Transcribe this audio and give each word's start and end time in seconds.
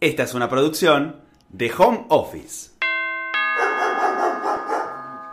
Esta 0.00 0.22
es 0.22 0.34
una 0.34 0.48
producción 0.48 1.16
de 1.48 1.72
Home 1.76 2.06
Office. 2.10 2.70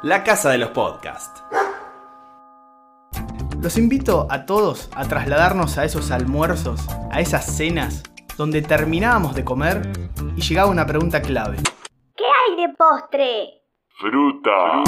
La 0.02 0.24
casa 0.24 0.50
de 0.50 0.58
los 0.58 0.70
podcasts. 0.70 1.44
Los 3.62 3.78
invito 3.78 4.26
a 4.28 4.48
todos 4.48 4.90
a 4.96 5.08
trasladarnos 5.08 5.78
a 5.78 5.86
esos 5.86 6.10
almuerzos, 6.10 6.82
a 7.12 7.22
esas 7.22 7.46
cenas, 7.46 8.02
donde 8.40 8.64
terminábamos 8.64 9.36
de 9.36 9.46
comer 9.46 9.84
y 10.36 10.42
llegaba 10.42 10.72
una 10.72 10.88
pregunta 10.88 11.22
clave. 11.22 11.58
¿Qué 12.16 12.24
hay 12.26 12.66
de 12.66 12.74
postre? 12.74 13.62
Fruta. 14.00 14.82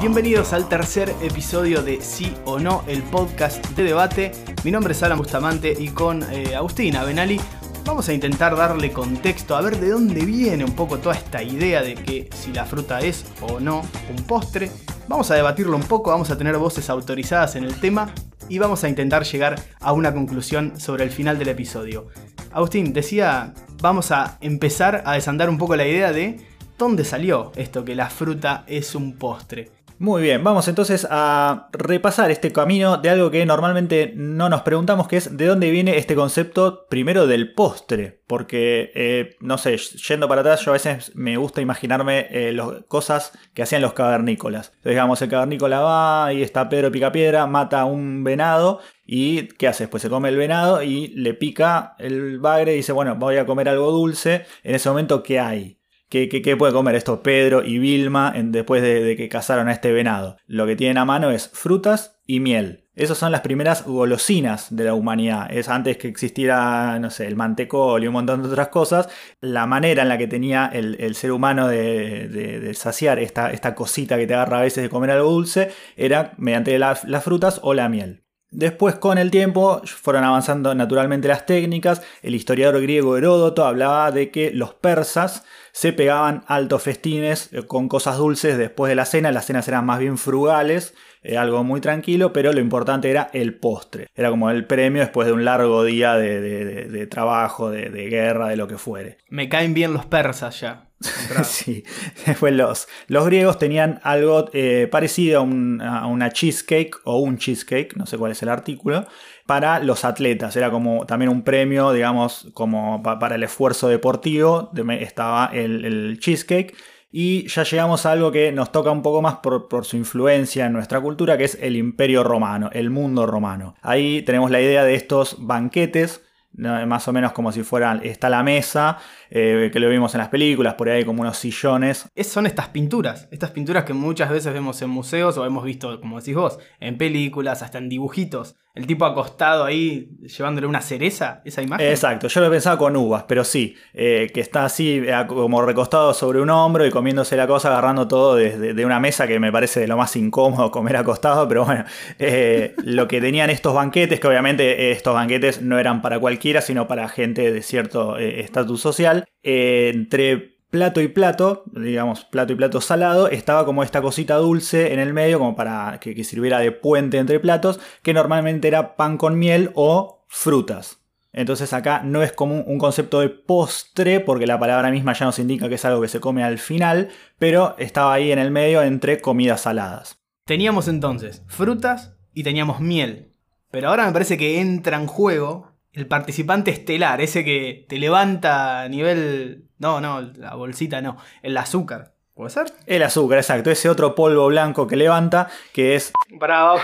Bienvenidos 0.00 0.52
al 0.52 0.68
tercer 0.68 1.14
episodio 1.22 1.80
de 1.80 2.00
Sí 2.00 2.34
o 2.44 2.58
No, 2.58 2.82
el 2.88 3.04
podcast 3.04 3.64
de 3.68 3.84
debate. 3.84 4.32
Mi 4.64 4.72
nombre 4.72 4.94
es 4.94 5.02
Alan 5.04 5.18
Bustamante 5.18 5.72
y 5.78 5.90
con 5.90 6.24
eh, 6.32 6.56
Agustina 6.56 7.04
Benali 7.04 7.40
vamos 7.84 8.08
a 8.08 8.12
intentar 8.12 8.56
darle 8.56 8.92
contexto, 8.92 9.56
a 9.56 9.60
ver 9.60 9.78
de 9.78 9.90
dónde 9.90 10.24
viene 10.24 10.64
un 10.64 10.74
poco 10.74 10.98
toda 10.98 11.14
esta 11.14 11.42
idea 11.42 11.82
de 11.82 11.94
que 11.94 12.28
si 12.34 12.52
la 12.52 12.64
fruta 12.64 13.00
es 13.00 13.24
o 13.42 13.60
no 13.60 13.82
un 14.10 14.24
postre. 14.24 14.70
Vamos 15.06 15.30
a 15.30 15.34
debatirlo 15.34 15.76
un 15.76 15.82
poco, 15.82 16.10
vamos 16.10 16.30
a 16.30 16.38
tener 16.38 16.56
voces 16.56 16.88
autorizadas 16.88 17.56
en 17.56 17.64
el 17.64 17.78
tema 17.78 18.12
y 18.48 18.58
vamos 18.58 18.84
a 18.84 18.88
intentar 18.88 19.24
llegar 19.24 19.60
a 19.80 19.92
una 19.92 20.12
conclusión 20.12 20.78
sobre 20.80 21.04
el 21.04 21.10
final 21.10 21.38
del 21.38 21.48
episodio. 21.48 22.08
Agustín, 22.52 22.92
decía, 22.92 23.52
vamos 23.80 24.10
a 24.10 24.38
empezar 24.40 25.02
a 25.04 25.14
desandar 25.14 25.50
un 25.50 25.58
poco 25.58 25.76
la 25.76 25.86
idea 25.86 26.12
de 26.12 26.40
dónde 26.78 27.04
salió 27.04 27.52
esto 27.56 27.84
que 27.84 27.94
la 27.94 28.08
fruta 28.08 28.64
es 28.66 28.94
un 28.94 29.18
postre. 29.18 29.70
Muy 29.98 30.22
bien, 30.22 30.42
vamos 30.42 30.66
entonces 30.66 31.06
a 31.08 31.68
repasar 31.72 32.32
este 32.32 32.52
camino 32.52 32.96
de 32.96 33.10
algo 33.10 33.30
que 33.30 33.46
normalmente 33.46 34.12
no 34.16 34.48
nos 34.48 34.62
preguntamos, 34.62 35.06
que 35.06 35.18
es 35.18 35.36
de 35.36 35.46
dónde 35.46 35.70
viene 35.70 35.98
este 35.98 36.16
concepto 36.16 36.86
primero 36.88 37.28
del 37.28 37.54
postre. 37.54 38.20
Porque, 38.26 38.90
eh, 38.94 39.36
no 39.40 39.56
sé, 39.56 39.76
yendo 39.76 40.26
para 40.26 40.40
atrás, 40.40 40.64
yo 40.64 40.72
a 40.72 40.74
veces 40.74 41.14
me 41.14 41.36
gusta 41.36 41.60
imaginarme 41.60 42.26
eh, 42.30 42.52
las 42.52 42.68
cosas 42.88 43.32
que 43.54 43.62
hacían 43.62 43.82
los 43.82 43.92
cavernícolas. 43.92 44.68
Entonces, 44.68 44.90
digamos, 44.90 45.22
el 45.22 45.28
cavernícola 45.28 45.80
va 45.80 46.32
y 46.32 46.42
está 46.42 46.68
Pedro 46.68 46.90
Picapiedra, 46.90 47.46
mata 47.46 47.82
a 47.82 47.84
un 47.84 48.24
venado 48.24 48.80
y 49.06 49.48
¿qué 49.48 49.68
hace? 49.68 49.86
Pues 49.86 50.02
se 50.02 50.10
come 50.10 50.28
el 50.28 50.36
venado 50.36 50.82
y 50.82 51.08
le 51.08 51.34
pica 51.34 51.94
el 51.98 52.40
bagre 52.40 52.72
y 52.72 52.76
dice, 52.78 52.92
bueno, 52.92 53.14
voy 53.14 53.36
a 53.36 53.46
comer 53.46 53.68
algo 53.68 53.92
dulce. 53.92 54.44
En 54.64 54.74
ese 54.74 54.88
momento, 54.88 55.22
¿qué 55.22 55.38
hay? 55.38 55.78
¿Qué, 56.14 56.56
puede 56.56 56.72
comer 56.72 56.94
esto 56.94 57.24
Pedro 57.24 57.64
y 57.64 57.78
Vilma 57.78 58.32
después 58.36 58.82
de, 58.82 59.16
que 59.16 59.28
cazaron 59.28 59.66
a 59.66 59.72
este 59.72 59.90
venado? 59.90 60.36
Lo 60.46 60.64
que 60.64 60.76
tienen 60.76 60.96
a 60.98 61.04
mano 61.04 61.32
es 61.32 61.48
frutas 61.48 62.20
y 62.24 62.38
miel. 62.38 62.84
Esas 62.94 63.18
son 63.18 63.32
las 63.32 63.40
primeras 63.40 63.84
golosinas 63.84 64.68
de 64.76 64.84
la 64.84 64.94
humanidad. 64.94 65.48
Es 65.50 65.68
antes 65.68 65.96
que 65.96 66.06
existiera, 66.06 67.00
no 67.00 67.10
sé, 67.10 67.26
el 67.26 67.34
mantecol 67.34 68.04
y 68.04 68.06
un 68.06 68.12
montón 68.12 68.42
de 68.42 68.48
otras 68.48 68.68
cosas. 68.68 69.08
La 69.40 69.66
manera 69.66 70.02
en 70.02 70.08
la 70.08 70.16
que 70.16 70.28
tenía 70.28 70.70
el, 70.72 71.16
ser 71.16 71.32
humano 71.32 71.66
de, 71.66 72.70
saciar 72.74 73.18
esta, 73.18 73.50
esta, 73.50 73.74
cosita 73.74 74.16
que 74.16 74.28
te 74.28 74.34
agarra 74.34 74.58
a 74.58 74.62
veces 74.62 74.84
de 74.84 74.90
comer 74.90 75.10
algo 75.10 75.32
dulce 75.32 75.72
era 75.96 76.34
mediante 76.36 76.78
las 76.78 77.24
frutas 77.24 77.58
o 77.64 77.74
la 77.74 77.88
miel. 77.88 78.23
Después, 78.54 78.94
con 78.94 79.18
el 79.18 79.32
tiempo, 79.32 79.82
fueron 79.84 80.22
avanzando 80.22 80.76
naturalmente 80.76 81.26
las 81.26 81.44
técnicas. 81.44 82.02
El 82.22 82.36
historiador 82.36 82.80
griego 82.80 83.16
Heródoto 83.16 83.64
hablaba 83.64 84.12
de 84.12 84.30
que 84.30 84.52
los 84.52 84.74
persas 84.74 85.44
se 85.72 85.92
pegaban 85.92 86.44
altos 86.46 86.84
festines 86.84 87.52
eh, 87.52 87.64
con 87.64 87.88
cosas 87.88 88.16
dulces 88.16 88.56
después 88.56 88.90
de 88.90 88.94
la 88.94 89.06
cena. 89.06 89.32
Las 89.32 89.46
cenas 89.46 89.66
eran 89.66 89.84
más 89.84 89.98
bien 89.98 90.18
frugales, 90.18 90.94
eh, 91.24 91.36
algo 91.36 91.64
muy 91.64 91.80
tranquilo, 91.80 92.32
pero 92.32 92.52
lo 92.52 92.60
importante 92.60 93.10
era 93.10 93.28
el 93.32 93.54
postre. 93.54 94.06
Era 94.14 94.30
como 94.30 94.48
el 94.50 94.66
premio 94.66 95.02
después 95.02 95.26
de 95.26 95.32
un 95.32 95.44
largo 95.44 95.82
día 95.82 96.14
de, 96.14 97.08
trabajo, 97.10 97.70
de, 97.70 97.88
guerra, 98.08 98.46
de 98.46 98.56
lo 98.56 98.68
que 98.68 98.78
fuere. 98.78 99.18
Me 99.28 99.48
caen 99.48 99.74
bien 99.74 99.92
los 99.92 100.06
persas 100.06 100.60
ya. 100.60 100.90
sí, 101.44 101.84
después 102.26 102.52
los, 102.54 102.88
los 103.08 103.26
griegos 103.26 103.58
tenían 103.58 104.00
algo 104.02 104.46
eh, 104.52 104.88
parecido 104.90 105.40
a, 105.40 105.98
a, 105.98 106.06
una 106.06 106.30
cheesecake 106.30 106.96
o 107.04 107.18
un 107.18 107.38
cheesecake, 107.38 107.96
no 107.96 108.06
sé 108.06 108.18
cuál 108.18 108.32
es 108.32 108.42
el 108.42 108.48
artículo, 108.48 109.06
para 109.46 109.78
los 109.80 110.04
atletas. 110.04 110.56
Era 110.56 110.70
como 110.70 111.06
también 111.06 111.30
un 111.30 111.42
premio, 111.42 111.92
digamos, 111.92 112.48
como 112.54 113.02
para 113.02 113.34
el 113.34 113.42
esfuerzo 113.42 113.88
deportivo. 113.88 114.70
Estaba 115.00 115.50
el, 115.52 116.18
cheesecake. 116.20 116.74
Y 117.16 117.46
ya 117.46 117.62
llegamos 117.62 118.06
a 118.06 118.12
algo 118.12 118.32
que 118.32 118.50
nos 118.50 118.72
toca 118.72 118.90
un 118.90 119.02
poco 119.02 119.22
más 119.22 119.36
por, 119.36 119.68
por, 119.68 119.84
su 119.84 119.96
influencia 119.96 120.66
en 120.66 120.72
nuestra 120.72 121.00
cultura, 121.00 121.38
que 121.38 121.44
es 121.44 121.56
el 121.60 121.76
imperio 121.76 122.24
romano, 122.24 122.70
el 122.72 122.90
mundo 122.90 123.24
romano. 123.24 123.76
Ahí 123.82 124.22
tenemos 124.22 124.50
la 124.50 124.60
idea 124.60 124.82
de 124.82 124.96
estos 124.96 125.36
banquetes 125.38 126.22
más 126.56 127.08
o 127.08 127.12
menos 127.12 127.32
como 127.32 127.52
si 127.52 127.62
fueran, 127.62 128.00
está 128.04 128.28
la 128.28 128.42
mesa, 128.42 128.98
eh, 129.30 129.70
que 129.72 129.80
lo 129.80 129.88
vimos 129.88 130.14
en 130.14 130.18
las 130.18 130.28
películas, 130.28 130.74
por 130.74 130.88
ahí 130.88 131.04
como 131.04 131.22
unos 131.22 131.36
sillones. 131.36 132.08
Es, 132.14 132.28
son 132.28 132.46
estas 132.46 132.68
pinturas, 132.68 133.28
estas 133.30 133.50
pinturas 133.50 133.84
que 133.84 133.92
muchas 133.92 134.30
veces 134.30 134.52
vemos 134.52 134.80
en 134.82 134.90
museos 134.90 135.36
o 135.38 135.44
hemos 135.44 135.64
visto, 135.64 136.00
como 136.00 136.18
decís 136.18 136.34
vos, 136.34 136.58
en 136.80 136.98
películas, 136.98 137.62
hasta 137.62 137.78
en 137.78 137.88
dibujitos. 137.88 138.56
El 138.74 138.88
tipo 138.88 139.04
acostado 139.04 139.64
ahí 139.64 140.08
llevándole 140.22 140.66
una 140.66 140.80
cereza, 140.80 141.42
esa 141.44 141.62
imagen. 141.62 141.86
Exacto, 141.88 142.26
yo 142.26 142.40
lo 142.40 142.50
pensaba 142.50 142.76
con 142.76 142.96
uvas, 142.96 143.24
pero 143.28 143.44
sí, 143.44 143.76
eh, 143.92 144.28
que 144.34 144.40
está 144.40 144.64
así 144.64 145.00
eh, 145.06 145.24
como 145.28 145.62
recostado 145.62 146.12
sobre 146.12 146.40
un 146.40 146.50
hombro 146.50 146.84
y 146.84 146.90
comiéndose 146.90 147.36
la 147.36 147.46
cosa, 147.46 147.68
agarrando 147.68 148.08
todo 148.08 148.34
desde 148.34 148.74
de 148.74 148.84
una 148.84 148.98
mesa 148.98 149.28
que 149.28 149.38
me 149.38 149.52
parece 149.52 149.78
de 149.78 149.86
lo 149.86 149.96
más 149.96 150.16
incómodo 150.16 150.72
comer 150.72 150.96
acostado, 150.96 151.46
pero 151.46 151.64
bueno, 151.64 151.84
lo 152.78 153.06
que 153.06 153.20
tenían 153.20 153.50
estos 153.50 153.74
banquetes, 153.74 154.18
que 154.18 154.26
obviamente 154.26 154.90
estos 154.90 155.14
banquetes 155.14 155.62
no 155.62 155.78
eran 155.78 156.02
para 156.02 156.18
cualquiera, 156.18 156.60
sino 156.60 156.88
para 156.88 157.08
gente 157.08 157.52
de 157.52 157.62
cierto 157.62 158.18
estatus 158.18 158.80
social, 158.80 159.24
eh, 159.42 159.92
entre 159.94 160.53
plato 160.74 161.00
y 161.00 161.06
plato, 161.06 161.62
digamos 161.66 162.24
plato 162.24 162.52
y 162.52 162.56
plato 162.56 162.80
salado, 162.80 163.28
estaba 163.28 163.64
como 163.64 163.84
esta 163.84 164.02
cosita 164.02 164.34
dulce 164.34 164.92
en 164.92 164.98
el 164.98 165.12
medio, 165.12 165.38
como 165.38 165.54
para 165.54 166.00
que, 166.00 166.24
sirviera 166.24 166.58
de 166.58 166.72
puente 166.72 167.18
entre 167.18 167.38
platos, 167.38 167.78
que 168.02 168.12
normalmente 168.12 168.66
era 168.66 168.96
pan 168.96 169.16
con 169.16 169.38
miel 169.38 169.70
o 169.74 170.24
frutas. 170.26 170.98
Entonces 171.32 171.72
acá 171.72 172.02
no 172.02 172.24
es 172.24 172.32
como 172.32 172.60
un 172.62 172.78
concepto 172.78 173.20
de 173.20 173.28
postre, 173.28 174.18
porque 174.18 174.48
la 174.48 174.58
palabra 174.58 174.90
misma 174.90 175.12
ya 175.12 175.26
nos 175.26 175.38
indica 175.38 175.68
que 175.68 175.76
es 175.76 175.84
algo 175.84 176.02
que 176.02 176.08
se 176.08 176.18
come 176.18 176.42
al 176.42 176.58
final, 176.58 177.10
pero 177.38 177.76
estaba 177.78 178.12
ahí 178.12 178.32
en 178.32 178.40
el 178.40 178.50
medio 178.50 178.82
entre 178.82 179.20
comidas 179.20 179.60
saladas. 179.60 180.18
Teníamos 180.44 180.88
entonces 180.88 181.44
frutas 181.46 182.16
y 182.32 182.42
teníamos 182.42 182.80
miel. 182.80 183.30
Pero 183.70 183.90
ahora 183.90 184.06
me 184.06 184.12
parece 184.12 184.36
que 184.36 184.60
entra 184.60 184.96
en 184.96 185.06
juego 185.06 185.74
el 185.94 186.08
participante 186.08 186.72
estelar, 186.72 187.20
ese 187.20 187.44
que 187.44 187.86
te 187.88 187.98
levanta 187.98 188.82
a 188.82 188.88
nivel. 188.88 189.68
No, 189.84 190.00
no, 190.00 190.22
la 190.38 190.54
bolsita 190.54 191.02
no, 191.02 191.18
el 191.42 191.54
azúcar. 191.58 192.14
¿Puede 192.32 192.48
ser? 192.48 192.72
El 192.86 193.02
azúcar, 193.02 193.36
exacto. 193.36 193.70
Ese 193.70 193.90
otro 193.90 194.14
polvo 194.14 194.46
blanco 194.46 194.86
que 194.86 194.96
levanta, 194.96 195.50
que 195.74 195.94
es. 195.94 196.10
Bravo. 196.30 196.80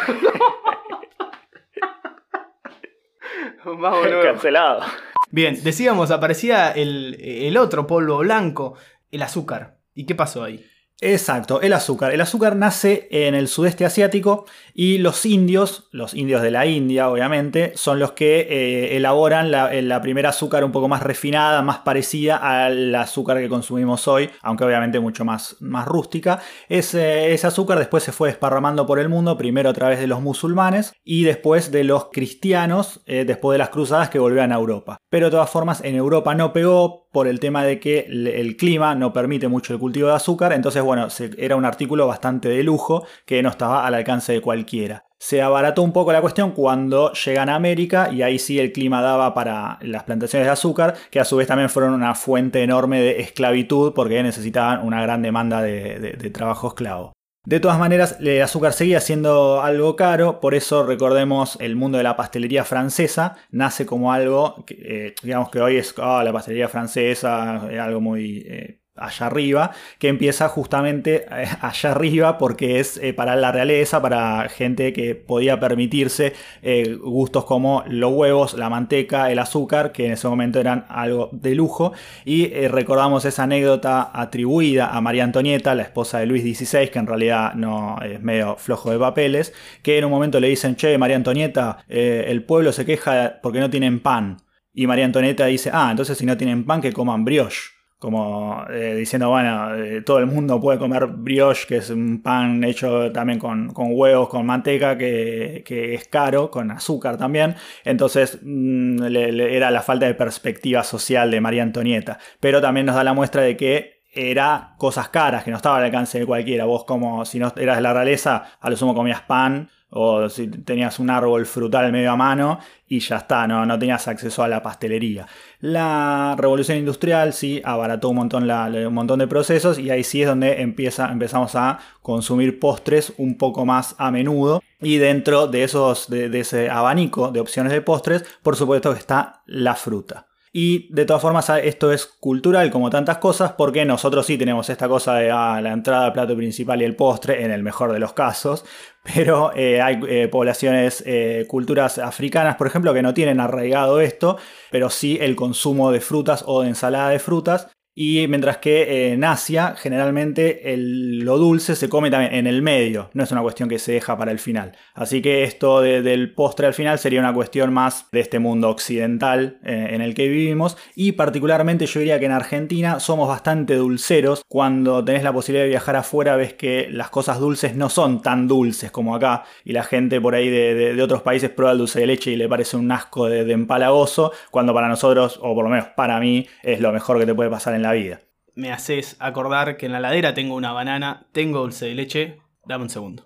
Vamos, 3.64 4.06
Cancelado. 4.22 4.82
Bien, 5.30 5.64
decíamos, 5.64 6.10
aparecía 6.10 6.72
el, 6.72 7.16
el 7.18 7.56
otro 7.56 7.86
polvo 7.86 8.18
blanco, 8.18 8.76
el 9.10 9.22
azúcar. 9.22 9.78
¿Y 9.94 10.04
qué 10.04 10.14
pasó 10.14 10.44
ahí? 10.44 10.69
Exacto, 11.02 11.62
el 11.62 11.72
azúcar. 11.72 12.12
El 12.12 12.20
azúcar 12.20 12.56
nace 12.56 13.08
en 13.10 13.34
el 13.34 13.48
sudeste 13.48 13.86
asiático 13.86 14.44
y 14.74 14.98
los 14.98 15.24
indios, 15.24 15.88
los 15.92 16.12
indios 16.12 16.42
de 16.42 16.50
la 16.50 16.66
India 16.66 17.08
obviamente, 17.08 17.72
son 17.74 17.98
los 17.98 18.12
que 18.12 18.40
eh, 18.40 18.96
elaboran 18.96 19.50
la, 19.50 20.02
primera 20.02 20.28
azúcar 20.28 20.62
un 20.62 20.72
poco 20.72 20.88
más 20.88 21.02
refinada, 21.02 21.62
más 21.62 21.78
parecida 21.78 22.36
al 22.36 22.94
azúcar 22.94 23.38
que 23.38 23.48
consumimos 23.48 24.08
hoy, 24.08 24.30
aunque 24.42 24.64
obviamente 24.64 25.00
mucho 25.00 25.24
más, 25.24 25.56
más 25.60 25.86
rústica. 25.86 26.40
Ese, 26.68 27.32
ese 27.32 27.46
azúcar 27.46 27.78
después 27.78 28.02
se 28.02 28.12
fue 28.12 28.28
desparramando 28.28 28.86
por 28.86 28.98
el 28.98 29.08
mundo, 29.08 29.38
primero 29.38 29.70
a 29.70 29.74
través 29.74 30.00
de 30.00 30.06
los 30.06 30.20
musulmanes 30.20 30.92
y 31.02 31.24
después 31.24 31.70
de 31.70 31.84
los 31.84 32.08
cristianos, 32.12 33.00
eh, 33.06 33.24
después 33.24 33.54
de 33.54 33.58
las 33.58 33.70
cruzadas 33.70 34.10
que 34.10 34.18
volvían 34.18 34.52
a 34.52 34.56
Europa. 34.56 34.98
Pero 35.08 35.26
de 35.26 35.32
todas 35.32 35.50
formas 35.50 35.82
en 35.82 35.94
Europa 35.94 36.34
no 36.34 36.52
pegó 36.52 37.08
por 37.12 37.26
el 37.26 37.40
tema 37.40 37.64
de 37.64 37.80
que 37.80 38.06
el 38.08 38.56
clima 38.56 38.94
no 38.94 39.12
permite 39.12 39.48
mucho 39.48 39.72
el 39.72 39.80
cultivo 39.80 40.08
de 40.08 40.14
azúcar, 40.14 40.52
entonces 40.52 40.82
bueno, 40.82 41.08
era 41.38 41.56
un 41.56 41.64
artículo 41.64 42.06
bastante 42.06 42.48
de 42.48 42.62
lujo 42.62 43.04
que 43.24 43.42
no 43.42 43.48
estaba 43.48 43.86
al 43.86 43.94
alcance 43.94 44.32
de 44.32 44.40
cualquiera. 44.40 45.04
Se 45.22 45.42
abarató 45.42 45.82
un 45.82 45.92
poco 45.92 46.12
la 46.14 46.22
cuestión 46.22 46.52
cuando 46.52 47.12
llegan 47.12 47.50
a 47.50 47.54
América 47.54 48.10
y 48.10 48.22
ahí 48.22 48.38
sí 48.38 48.58
el 48.58 48.72
clima 48.72 49.02
daba 49.02 49.34
para 49.34 49.78
las 49.82 50.04
plantaciones 50.04 50.46
de 50.46 50.52
azúcar, 50.52 50.94
que 51.10 51.20
a 51.20 51.26
su 51.26 51.36
vez 51.36 51.46
también 51.46 51.68
fueron 51.68 51.92
una 51.92 52.14
fuente 52.14 52.62
enorme 52.62 53.02
de 53.02 53.20
esclavitud 53.20 53.92
porque 53.92 54.22
necesitaban 54.22 54.86
una 54.86 55.02
gran 55.02 55.20
demanda 55.20 55.60
de, 55.60 56.30
trabajo 56.32 56.68
esclavo. 56.68 57.12
De 57.44 57.58
todas 57.58 57.78
maneras, 57.78 58.18
el 58.20 58.42
azúcar 58.42 58.74
seguía 58.74 59.00
siendo 59.00 59.62
algo 59.62 59.96
caro, 59.96 60.40
por 60.40 60.54
eso 60.54 60.84
recordemos 60.84 61.56
el 61.60 61.74
mundo 61.74 61.96
de 61.96 62.04
la 62.04 62.14
pastelería 62.14 62.64
francesa, 62.64 63.36
nace 63.50 63.86
como 63.86 64.12
algo, 64.12 64.62
que, 64.66 64.74
eh, 64.74 65.14
digamos 65.22 65.50
que 65.50 65.60
hoy 65.60 65.78
es 65.78 65.94
ah, 65.98 66.22
la 66.22 66.34
pastelería 66.34 66.68
francesa, 66.68 67.66
es 67.70 67.80
algo 67.80 68.02
muy 68.02 68.44
eh, 68.46 68.79
allá 69.00 69.26
arriba, 69.26 69.72
que 69.98 70.08
empieza 70.08 70.48
justamente 70.48 71.26
eh, 71.30 71.48
allá 71.60 71.90
arriba 71.90 72.38
porque 72.38 72.78
es 72.78 72.98
eh, 72.98 73.12
para 73.12 73.34
la 73.34 73.50
realeza, 73.50 74.00
para 74.00 74.48
gente 74.48 74.92
que 74.92 75.14
podía 75.14 75.58
permitirse 75.58 76.34
eh, 76.62 76.96
gustos 77.00 77.44
como 77.44 77.82
los 77.88 78.12
huevos, 78.12 78.54
la 78.54 78.68
manteca, 78.68 79.30
el 79.30 79.38
azúcar, 79.38 79.92
que 79.92 80.06
en 80.06 80.12
ese 80.12 80.28
momento 80.28 80.60
eran 80.60 80.84
algo 80.88 81.30
de 81.32 81.54
lujo. 81.54 81.92
Y 82.24 82.48
recordamos 82.68 83.24
esa 83.24 83.44
anécdota 83.44 84.10
atribuida 84.12 84.88
a 84.88 85.00
María 85.00 85.24
Antonieta, 85.24 85.74
la 85.74 85.82
esposa 85.82 86.18
de 86.18 86.26
Luis 86.26 86.42
XVI, 86.42 86.88
que 86.88 86.98
en 86.98 87.06
realidad 87.06 87.54
no 87.54 87.98
es 88.02 88.20
medio 88.20 88.56
flojo 88.56 88.90
de 88.90 88.98
papeles, 88.98 89.54
que 89.82 89.98
en 89.98 90.04
un 90.04 90.10
momento 90.10 90.38
le 90.40 90.48
dicen, 90.48 90.76
che, 90.76 90.96
María 90.98 91.16
Antonieta, 91.16 91.84
el 91.88 92.44
pueblo 92.44 92.72
se 92.72 92.84
queja 92.84 93.40
porque 93.42 93.60
no 93.60 93.70
tienen 93.70 94.00
pan. 94.00 94.38
Y 94.72 94.86
María 94.86 95.04
Antonieta 95.04 95.46
dice, 95.46 95.70
ah, 95.72 95.88
entonces 95.90 96.18
si 96.18 96.26
no 96.26 96.36
tienen 96.36 96.64
pan, 96.64 96.80
que 96.80 96.92
coman 96.92 97.24
brioche 97.24 97.79
como 98.00 98.64
eh, 98.70 98.94
diciendo, 98.96 99.28
bueno, 99.28 99.74
eh, 99.74 100.00
todo 100.00 100.20
el 100.20 100.26
mundo 100.26 100.58
puede 100.58 100.78
comer 100.78 101.06
brioche, 101.06 101.66
que 101.68 101.76
es 101.76 101.90
un 101.90 102.22
pan 102.22 102.64
hecho 102.64 103.12
también 103.12 103.38
con, 103.38 103.70
huevos, 103.76 104.30
con 104.30 104.46
manteca, 104.46 104.96
que, 104.96 105.62
es 105.68 106.08
caro, 106.08 106.50
con 106.50 106.70
azúcar 106.70 107.18
también. 107.18 107.56
Entonces 107.84 108.38
mm, 108.42 109.02
era 109.02 109.70
la 109.70 109.82
falta 109.82 110.06
de 110.06 110.14
perspectiva 110.14 110.82
social 110.82 111.30
de 111.30 111.42
María 111.42 111.62
Antonieta. 111.62 112.18
Pero 112.40 112.62
también 112.62 112.86
nos 112.86 112.96
da 112.96 113.04
la 113.04 113.12
muestra 113.12 113.42
de 113.42 113.54
que 113.58 114.00
era 114.14 114.76
cosas 114.78 115.10
caras, 115.10 115.44
que 115.44 115.50
no 115.50 115.58
estaba 115.58 115.76
al 115.76 115.84
alcance 115.84 116.18
de 116.18 116.24
cualquiera. 116.24 116.64
Vos 116.64 116.84
como 116.86 117.26
si 117.26 117.38
no 117.38 117.52
eras 117.54 117.76
de 117.76 117.82
la 117.82 117.92
realeza, 117.92 118.56
a 118.58 118.70
lo 118.70 118.78
sumo 118.78 118.94
comías 118.94 119.20
pan 119.20 119.68
o 119.90 120.28
si 120.28 120.48
tenías 120.48 120.98
un 120.98 121.10
árbol 121.10 121.46
frutal 121.46 121.90
medio 121.92 122.12
a 122.12 122.16
mano 122.16 122.58
y 122.88 123.00
ya 123.00 123.18
está, 123.18 123.46
no, 123.46 123.66
no 123.66 123.78
tenías 123.78 124.06
acceso 124.08 124.42
a 124.42 124.48
la 124.48 124.62
pastelería. 124.62 125.26
La 125.60 126.34
revolución 126.38 126.78
industrial 126.78 127.32
sí 127.32 127.60
abarató 127.64 128.08
un 128.08 128.16
montón, 128.16 128.50
un 128.50 128.94
montón 128.94 129.18
de 129.18 129.26
procesos 129.26 129.78
y 129.78 129.90
ahí 129.90 130.04
sí 130.04 130.22
es 130.22 130.28
donde 130.28 130.62
empieza, 130.62 131.10
empezamos 131.10 131.54
a 131.54 131.78
consumir 132.02 132.58
postres 132.58 133.12
un 133.18 133.36
poco 133.36 133.66
más 133.66 133.94
a 133.98 134.10
menudo. 134.10 134.62
Y 134.80 134.96
dentro 134.96 135.46
de, 135.46 135.64
esos, 135.64 136.08
de 136.08 136.40
ese 136.40 136.70
abanico 136.70 137.30
de 137.30 137.40
opciones 137.40 137.72
de 137.72 137.82
postres, 137.82 138.24
por 138.42 138.56
supuesto 138.56 138.92
que 138.92 138.98
está 138.98 139.42
la 139.46 139.74
fruta. 139.74 140.29
Y 140.52 140.92
de 140.92 141.04
todas 141.04 141.22
formas, 141.22 141.48
esto 141.48 141.92
es 141.92 142.06
cultural 142.06 142.72
como 142.72 142.90
tantas 142.90 143.18
cosas, 143.18 143.52
porque 143.52 143.84
nosotros 143.84 144.26
sí 144.26 144.36
tenemos 144.36 144.68
esta 144.68 144.88
cosa 144.88 145.14
de 145.14 145.30
ah, 145.30 145.60
la 145.60 145.72
entrada, 145.72 146.12
plato 146.12 146.36
principal 146.36 146.82
y 146.82 146.84
el 146.84 146.96
postre, 146.96 147.44
en 147.44 147.52
el 147.52 147.62
mejor 147.62 147.92
de 147.92 148.00
los 148.00 148.14
casos, 148.14 148.64
pero 149.14 149.52
eh, 149.54 149.80
hay 149.80 150.00
eh, 150.08 150.26
poblaciones, 150.26 151.04
eh, 151.06 151.44
culturas 151.46 151.98
africanas, 151.98 152.56
por 152.56 152.66
ejemplo, 152.66 152.92
que 152.92 153.02
no 153.02 153.14
tienen 153.14 153.38
arraigado 153.38 154.00
esto, 154.00 154.38
pero 154.72 154.90
sí 154.90 155.18
el 155.20 155.36
consumo 155.36 155.92
de 155.92 156.00
frutas 156.00 156.42
o 156.44 156.62
de 156.62 156.68
ensalada 156.68 157.10
de 157.10 157.20
frutas, 157.20 157.68
y 157.94 158.26
mientras 158.28 158.58
que 158.58 158.82
eh, 158.82 159.12
en 159.12 159.24
Asia 159.24 159.74
generalmente 159.76 160.62
lo 160.76 161.38
dulce 161.38 161.74
se 161.74 161.88
come 161.88 162.10
también 162.10 162.34
en 162.34 162.46
el 162.46 162.62
medio, 162.62 163.10
no 163.14 163.24
es 163.24 163.32
una 163.32 163.42
cuestión 163.42 163.68
que 163.68 163.78
se 163.78 163.92
deja 163.92 164.16
para 164.16 164.30
el 164.32 164.38
final. 164.38 164.72
Así 164.94 165.20
que 165.20 165.42
esto 165.44 165.80
del 165.80 166.32
postre 166.32 166.66
al 166.66 166.74
final 166.74 166.98
sería 166.98 167.20
una 167.20 167.34
cuestión 167.34 167.72
más 167.72 168.06
de 168.12 168.20
este 168.20 168.38
mundo 168.38 168.68
occidental 168.70 169.58
eh, 169.64 169.88
en 169.90 170.02
el 170.02 170.14
que 170.14 170.28
vivimos 170.28 170.76
y 170.94 171.12
particularmente 171.12 171.86
yo 171.86 172.00
diría 172.00 172.18
que 172.18 172.26
en 172.26 172.32
Argentina 172.32 173.00
somos 173.00 173.28
bastante 173.28 173.74
dulceros. 173.74 174.44
Cuando 174.48 175.04
tenés 175.04 175.22
la 175.22 175.32
posibilidad 175.32 175.64
de 175.64 175.70
viajar 175.70 175.96
afuera 175.96 176.36
ves 176.36 176.54
que 176.54 176.88
las 176.90 177.10
cosas 177.10 177.40
dulces 177.40 177.74
no 177.74 177.88
son 177.88 178.22
tan 178.22 178.46
dulces 178.46 178.90
como 178.90 179.14
acá 179.14 179.44
y 179.64 179.72
la 179.72 179.82
gente 179.82 180.20
por 180.20 180.34
ahí 180.34 180.48
de, 180.48 181.00
otros 181.02 181.22
países 181.22 181.50
prueba 181.50 181.72
el 181.72 181.78
dulce 181.78 182.00
de 182.00 182.06
leche 182.06 182.30
y 182.30 182.36
le 182.36 182.48
parece 182.48 182.76
un 182.76 182.90
asco 182.92 183.26
de, 183.26 183.44
de 183.44 183.52
empalagoso 183.52 184.32
cuando 184.50 184.74
para 184.74 184.88
nosotros, 184.88 185.38
o 185.42 185.54
por 185.54 185.64
lo 185.64 185.70
menos 185.70 185.86
para 185.96 186.20
mí, 186.20 186.46
es 186.62 186.80
lo 186.80 186.92
mejor 186.92 187.18
que 187.18 187.26
te 187.26 187.34
puede 187.34 187.50
pasar 187.50 187.74
en 187.74 187.82
la 187.82 187.89
vida. 187.92 188.20
Me 188.54 188.72
haces 188.72 189.16
acordar 189.20 189.76
que 189.76 189.86
en 189.86 189.92
la 189.92 190.00
ladera 190.00 190.34
tengo 190.34 190.54
una 190.54 190.72
banana, 190.72 191.26
tengo 191.32 191.60
dulce 191.60 191.86
de 191.86 191.94
leche. 191.94 192.40
Dame 192.64 192.84
un 192.84 192.90
segundo. 192.90 193.24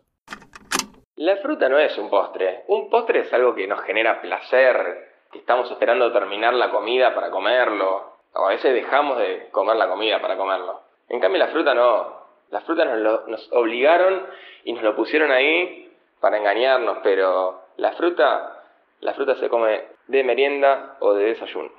La 1.16 1.36
fruta 1.38 1.68
no 1.68 1.78
es 1.78 1.96
un 1.98 2.10
postre. 2.10 2.64
Un 2.68 2.90
postre 2.90 3.20
es 3.20 3.32
algo 3.32 3.54
que 3.54 3.66
nos 3.66 3.80
genera 3.82 4.20
placer, 4.20 5.12
que 5.32 5.38
estamos 5.38 5.70
esperando 5.70 6.12
terminar 6.12 6.54
la 6.54 6.70
comida 6.70 7.14
para 7.14 7.30
comerlo. 7.30 8.14
O 8.34 8.46
a 8.46 8.50
veces 8.50 8.74
dejamos 8.74 9.18
de 9.18 9.48
comer 9.50 9.76
la 9.76 9.88
comida 9.88 10.20
para 10.20 10.36
comerlo. 10.36 10.82
En 11.08 11.20
cambio 11.20 11.38
la 11.38 11.48
fruta 11.48 11.74
no. 11.74 12.24
La 12.50 12.60
fruta 12.60 12.84
nos, 12.84 13.26
nos 13.28 13.52
obligaron 13.52 14.26
y 14.64 14.72
nos 14.72 14.82
lo 14.82 14.96
pusieron 14.96 15.30
ahí 15.30 15.92
para 16.20 16.38
engañarnos, 16.38 16.98
pero 17.02 17.62
la 17.76 17.92
fruta, 17.92 18.62
la 19.00 19.14
fruta 19.14 19.36
se 19.36 19.48
come 19.48 19.82
de 20.06 20.24
merienda 20.24 20.96
o 21.00 21.14
de 21.14 21.26
desayuno. 21.26 21.70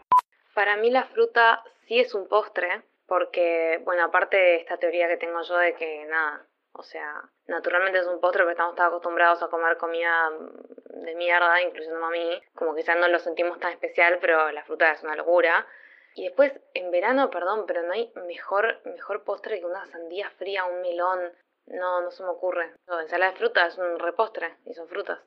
Para 0.53 0.77
mí 0.77 0.89
la 0.89 1.05
fruta 1.05 1.63
sí 1.87 1.99
es 1.99 2.13
un 2.13 2.27
postre, 2.27 2.83
porque, 3.07 3.81
bueno, 3.83 4.03
aparte 4.03 4.37
de 4.37 4.55
esta 4.57 4.77
teoría 4.77 5.07
que 5.07 5.17
tengo 5.17 5.41
yo 5.41 5.57
de 5.57 5.75
que 5.75 6.05
nada, 6.05 6.45
o 6.73 6.83
sea, 6.83 7.23
naturalmente 7.47 7.99
es 7.99 8.07
un 8.07 8.19
postre 8.19 8.43
porque 8.43 8.53
estamos 8.53 8.75
tan 8.75 8.87
acostumbrados 8.87 9.41
a 9.41 9.47
comer 9.47 9.77
comida 9.77 10.31
de 10.89 11.15
mierda, 11.15 11.61
incluyendo 11.61 12.03
a 12.03 12.09
mí, 12.09 12.41
como 12.53 12.75
quizás 12.75 12.97
no 12.97 13.07
lo 13.07 13.19
sentimos 13.19 13.59
tan 13.59 13.71
especial, 13.71 14.17
pero 14.19 14.51
la 14.51 14.63
fruta 14.63 14.91
es 14.91 15.03
una 15.03 15.15
locura. 15.15 15.65
Y 16.15 16.25
después, 16.25 16.53
en 16.73 16.91
verano, 16.91 17.29
perdón, 17.29 17.65
pero 17.67 17.83
no 17.83 17.93
hay 17.93 18.11
mejor, 18.27 18.81
mejor 18.85 19.23
postre 19.23 19.59
que 19.59 19.65
una 19.65 19.85
sandía 19.87 20.29
fría, 20.31 20.65
un 20.65 20.81
melón. 20.81 21.33
No, 21.67 22.01
no 22.01 22.11
se 22.11 22.23
me 22.23 22.29
ocurre. 22.29 22.73
No, 22.87 22.99
ensalada 23.01 23.31
de 23.31 23.37
fruta 23.37 23.65
es 23.67 23.77
un 23.77 23.99
repostre 23.99 24.55
y 24.65 24.73
son 24.73 24.87
frutas. 24.87 25.19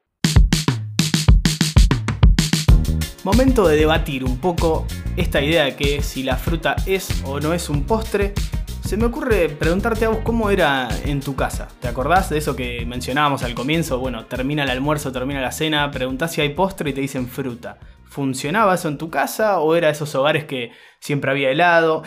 Momento 3.29 3.69
de 3.69 3.77
debatir 3.77 4.25
un 4.25 4.39
poco 4.39 4.87
esta 5.19 5.43
idea 5.43 5.65
de 5.65 5.77
que 5.77 6.03
si 6.03 6.23
la 6.23 6.37
fruta 6.37 6.77
es 6.87 7.23
o 7.27 7.39
no 7.41 7.53
es 7.53 7.69
un 7.69 7.85
postre. 7.85 8.33
Se 8.83 8.97
me 8.97 9.05
ocurre 9.05 9.51
preguntarte 9.51 10.07
a 10.07 10.09
vos 10.09 10.21
cómo 10.25 10.49
era 10.49 10.89
en 11.05 11.21
tu 11.21 11.37
casa. 11.37 11.69
¿Te 11.79 11.89
acordás 11.89 12.31
de 12.31 12.39
eso 12.39 12.57
que 12.57 12.87
mencionábamos 12.87 13.43
al 13.43 13.55
comienzo? 13.55 13.99
Bueno, 13.99 14.25
termina 14.25 14.63
el 14.63 14.71
almuerzo, 14.71 15.13
termina 15.13 15.43
la 15.43 15.53
cena, 15.53 15.91
preguntás 15.91 16.33
si 16.33 16.41
hay 16.41 16.55
postre 16.55 16.89
y 16.89 16.93
te 16.95 17.03
dicen 17.03 17.29
fruta. 17.29 17.79
¿Funcionaba 18.05 18.75
eso 18.75 18.89
en 18.89 18.97
tu 18.97 19.11
casa 19.11 19.61
o 19.61 19.77
era 19.77 19.91
esos 19.91 20.15
hogares 20.15 20.47
que 20.47 20.73
siempre 21.00 21.31
había 21.31 21.50
helado? 21.50 22.03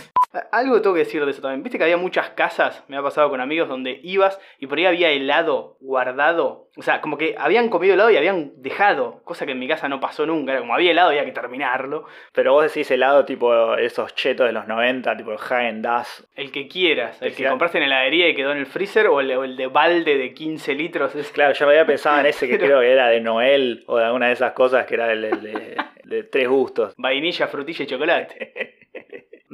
Algo 0.52 0.82
tengo 0.82 0.94
que 0.96 1.04
decir 1.04 1.24
de 1.26 1.32
eso 1.32 1.42
también. 1.42 1.62
Viste 1.62 1.78
que 1.78 1.84
había 1.84 1.98
muchas 1.98 2.30
casas, 2.30 2.86
me 2.88 2.96
ha 2.96 3.04
pasado 3.04 3.30
con 3.30 3.42
amigos, 3.42 3.68
donde 3.68 4.00
ibas 4.02 4.40
y 4.60 4.68
por 4.68 4.78
ahí 4.78 4.86
había 4.86 5.10
helado 5.10 5.76
guardado. 5.82 6.70
O 6.78 6.84
sea, 6.84 7.02
como 7.02 7.18
que 7.18 7.36
habían 7.38 7.68
comido 7.68 7.96
helado 7.96 8.12
y 8.12 8.16
habían 8.16 8.54
dejado, 8.62 9.22
cosa 9.26 9.46
que 9.46 9.52
en 9.52 9.60
mi 9.60 9.68
casa 9.68 9.90
no 9.90 10.00
pasó 10.00 10.26
nunca. 10.26 10.54
Era 10.54 10.62
como 10.62 10.74
había 10.74 10.92
helado 10.92 11.10
había 11.10 11.26
que 11.26 11.34
terminarlo. 11.34 12.06
Pero 12.32 12.54
vos 12.54 12.64
decís 12.64 12.90
helado 12.92 13.26
tipo 13.26 13.76
esos 13.76 14.16
chetos 14.16 14.48
de 14.48 14.54
los 14.54 14.68
90, 14.68 15.18
tipo 15.18 15.34
Hagen 15.34 15.82
Dazs. 15.82 16.26
El 16.36 16.54
que 16.54 16.70
quieras, 16.70 17.22
el, 17.22 17.36
que 17.36 17.50
compraste 17.50 17.80
en 17.80 17.86
heladería 17.86 18.30
y 18.30 18.34
quedó 18.34 18.54
en 18.54 18.60
el 18.60 18.68
freezer 18.68 19.08
o 19.08 19.20
el, 19.20 19.58
de 19.58 19.68
balde 19.68 20.18
de 20.18 20.34
15 20.34 20.76
litros. 20.76 21.14
Claro, 21.32 21.54
yo 21.54 21.66
me 21.66 21.74
había 21.74 21.86
pensado 21.86 22.20
en 22.20 22.26
ese 22.26 22.48
que 22.48 22.58
creo 22.60 22.82
que 22.82 22.92
era 22.92 23.08
de 23.08 23.22
Noel 23.22 23.84
o 23.88 23.98
de 23.98 24.06
alguna 24.06 24.28
de 24.28 24.34
esas 24.34 24.52
cosas 24.54 24.86
que 24.86 24.96
era 24.96 25.12
el 25.12 25.22
de, 25.22 25.78
de 26.04 26.24
tres 26.24 26.48
gustos. 26.48 26.94
Vainilla, 26.98 27.48
frutilla 27.48 27.84
y 27.84 27.88
chocolate. 27.88 28.81